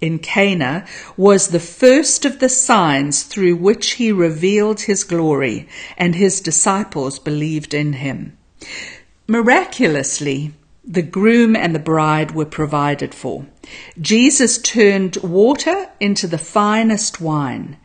in 0.00 0.18
Cana 0.18 0.86
was 1.16 1.48
the 1.48 1.60
first 1.60 2.24
of 2.24 2.38
the 2.38 2.48
signs 2.48 3.22
through 3.22 3.56
which 3.56 3.92
he 3.92 4.10
revealed 4.12 4.82
his 4.82 5.04
glory, 5.04 5.68
and 5.96 6.14
his 6.14 6.40
disciples 6.40 7.18
believed 7.18 7.74
in 7.74 7.94
him. 7.94 8.36
Miraculously, 9.26 10.52
the 10.84 11.02
groom 11.02 11.54
and 11.54 11.74
the 11.74 11.78
bride 11.78 12.32
were 12.32 12.46
provided 12.46 13.14
for. 13.14 13.46
Jesus 14.00 14.58
turned 14.58 15.16
water 15.18 15.88
into 16.00 16.26
the 16.26 16.38
finest 16.38 17.20
wine. 17.20 17.76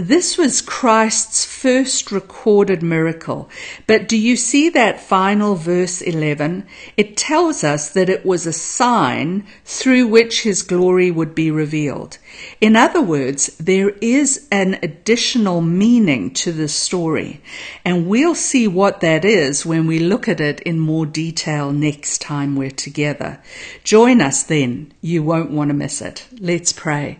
This 0.00 0.38
was 0.38 0.62
Christ's 0.62 1.44
first 1.44 2.10
recorded 2.10 2.82
miracle. 2.82 3.50
But 3.86 4.08
do 4.08 4.16
you 4.16 4.34
see 4.34 4.70
that 4.70 4.98
final 4.98 5.56
verse 5.56 6.00
11? 6.00 6.66
It 6.96 7.18
tells 7.18 7.62
us 7.62 7.90
that 7.90 8.08
it 8.08 8.24
was 8.24 8.46
a 8.46 8.52
sign 8.52 9.46
through 9.66 10.06
which 10.06 10.40
his 10.40 10.62
glory 10.62 11.10
would 11.10 11.34
be 11.34 11.50
revealed. 11.50 12.16
In 12.62 12.76
other 12.76 13.02
words, 13.02 13.48
there 13.58 13.90
is 14.00 14.48
an 14.50 14.78
additional 14.82 15.60
meaning 15.60 16.32
to 16.32 16.50
this 16.50 16.74
story, 16.74 17.42
and 17.84 18.08
we'll 18.08 18.34
see 18.34 18.66
what 18.66 19.02
that 19.02 19.22
is 19.26 19.66
when 19.66 19.86
we 19.86 19.98
look 19.98 20.28
at 20.28 20.40
it 20.40 20.60
in 20.60 20.78
more 20.78 21.04
detail 21.04 21.72
next 21.72 22.22
time 22.22 22.56
we're 22.56 22.70
together. 22.70 23.38
Join 23.84 24.22
us 24.22 24.44
then. 24.44 24.94
You 25.02 25.22
won't 25.22 25.50
want 25.50 25.68
to 25.68 25.74
miss 25.74 26.00
it. 26.00 26.26
Let's 26.40 26.72
pray. 26.72 27.18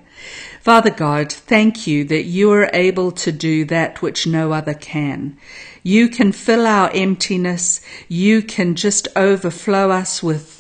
Father 0.61 0.91
God, 0.91 1.33
thank 1.33 1.87
you 1.87 2.05
that 2.05 2.25
you 2.25 2.53
are 2.53 2.69
able 2.75 3.13
to 3.13 3.33
do 3.33 3.65
that 3.65 4.03
which 4.03 4.27
no 4.27 4.53
other 4.53 4.75
can. 4.75 5.39
You 5.83 6.11
can 6.11 6.33
fill 6.33 6.67
our 6.67 6.91
emptiness. 6.93 7.81
You 8.09 8.43
can 8.43 8.75
just 8.75 9.09
overflow 9.17 9.91
us 9.91 10.23
with 10.23 10.60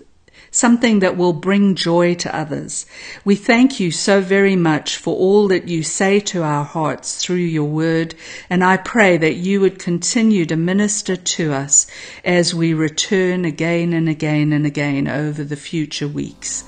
something 0.50 0.98
that 1.00 1.16
will 1.16 1.32
bring 1.32 1.74
joy 1.74 2.14
to 2.14 2.36
others. 2.36 2.86
We 3.24 3.34
thank 3.34 3.80
you 3.80 3.90
so 3.90 4.20
very 4.20 4.56
much 4.56 4.96
for 4.96 5.14
all 5.14 5.48
that 5.48 5.68
you 5.68 5.82
say 5.82 6.20
to 6.20 6.42
our 6.42 6.64
hearts 6.64 7.22
through 7.22 7.36
your 7.36 7.64
word, 7.64 8.14
and 8.48 8.64
I 8.64 8.76
pray 8.76 9.16
that 9.16 9.34
you 9.34 9.60
would 9.60 9.78
continue 9.78 10.44
to 10.46 10.56
minister 10.56 11.16
to 11.16 11.52
us 11.52 11.86
as 12.24 12.54
we 12.54 12.74
return 12.74 13.44
again 13.44 13.92
and 13.92 14.08
again 14.08 14.52
and 14.52 14.66
again 14.66 15.08
over 15.08 15.44
the 15.44 15.56
future 15.56 16.08
weeks. 16.08 16.64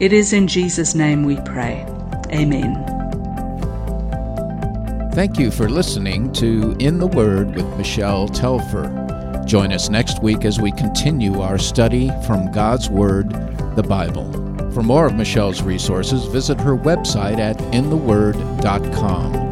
It 0.00 0.12
is 0.12 0.32
in 0.32 0.48
Jesus' 0.48 0.94
name 0.94 1.24
we 1.24 1.36
pray. 1.40 1.84
Amen. 2.32 2.96
Thank 5.12 5.38
you 5.38 5.50
for 5.50 5.68
listening 5.68 6.30
to 6.34 6.76
In 6.78 6.98
the 6.98 7.06
Word 7.06 7.54
with 7.56 7.66
Michelle 7.78 8.28
Telfer. 8.28 9.15
Join 9.46 9.72
us 9.72 9.88
next 9.88 10.20
week 10.24 10.44
as 10.44 10.60
we 10.60 10.72
continue 10.72 11.40
our 11.40 11.56
study 11.56 12.10
from 12.26 12.50
God's 12.50 12.90
Word, 12.90 13.30
the 13.76 13.82
Bible. 13.82 14.32
For 14.72 14.82
more 14.82 15.06
of 15.06 15.14
Michelle's 15.14 15.62
resources, 15.62 16.24
visit 16.24 16.60
her 16.60 16.76
website 16.76 17.38
at 17.38 17.60
intheword.com. 17.72 19.46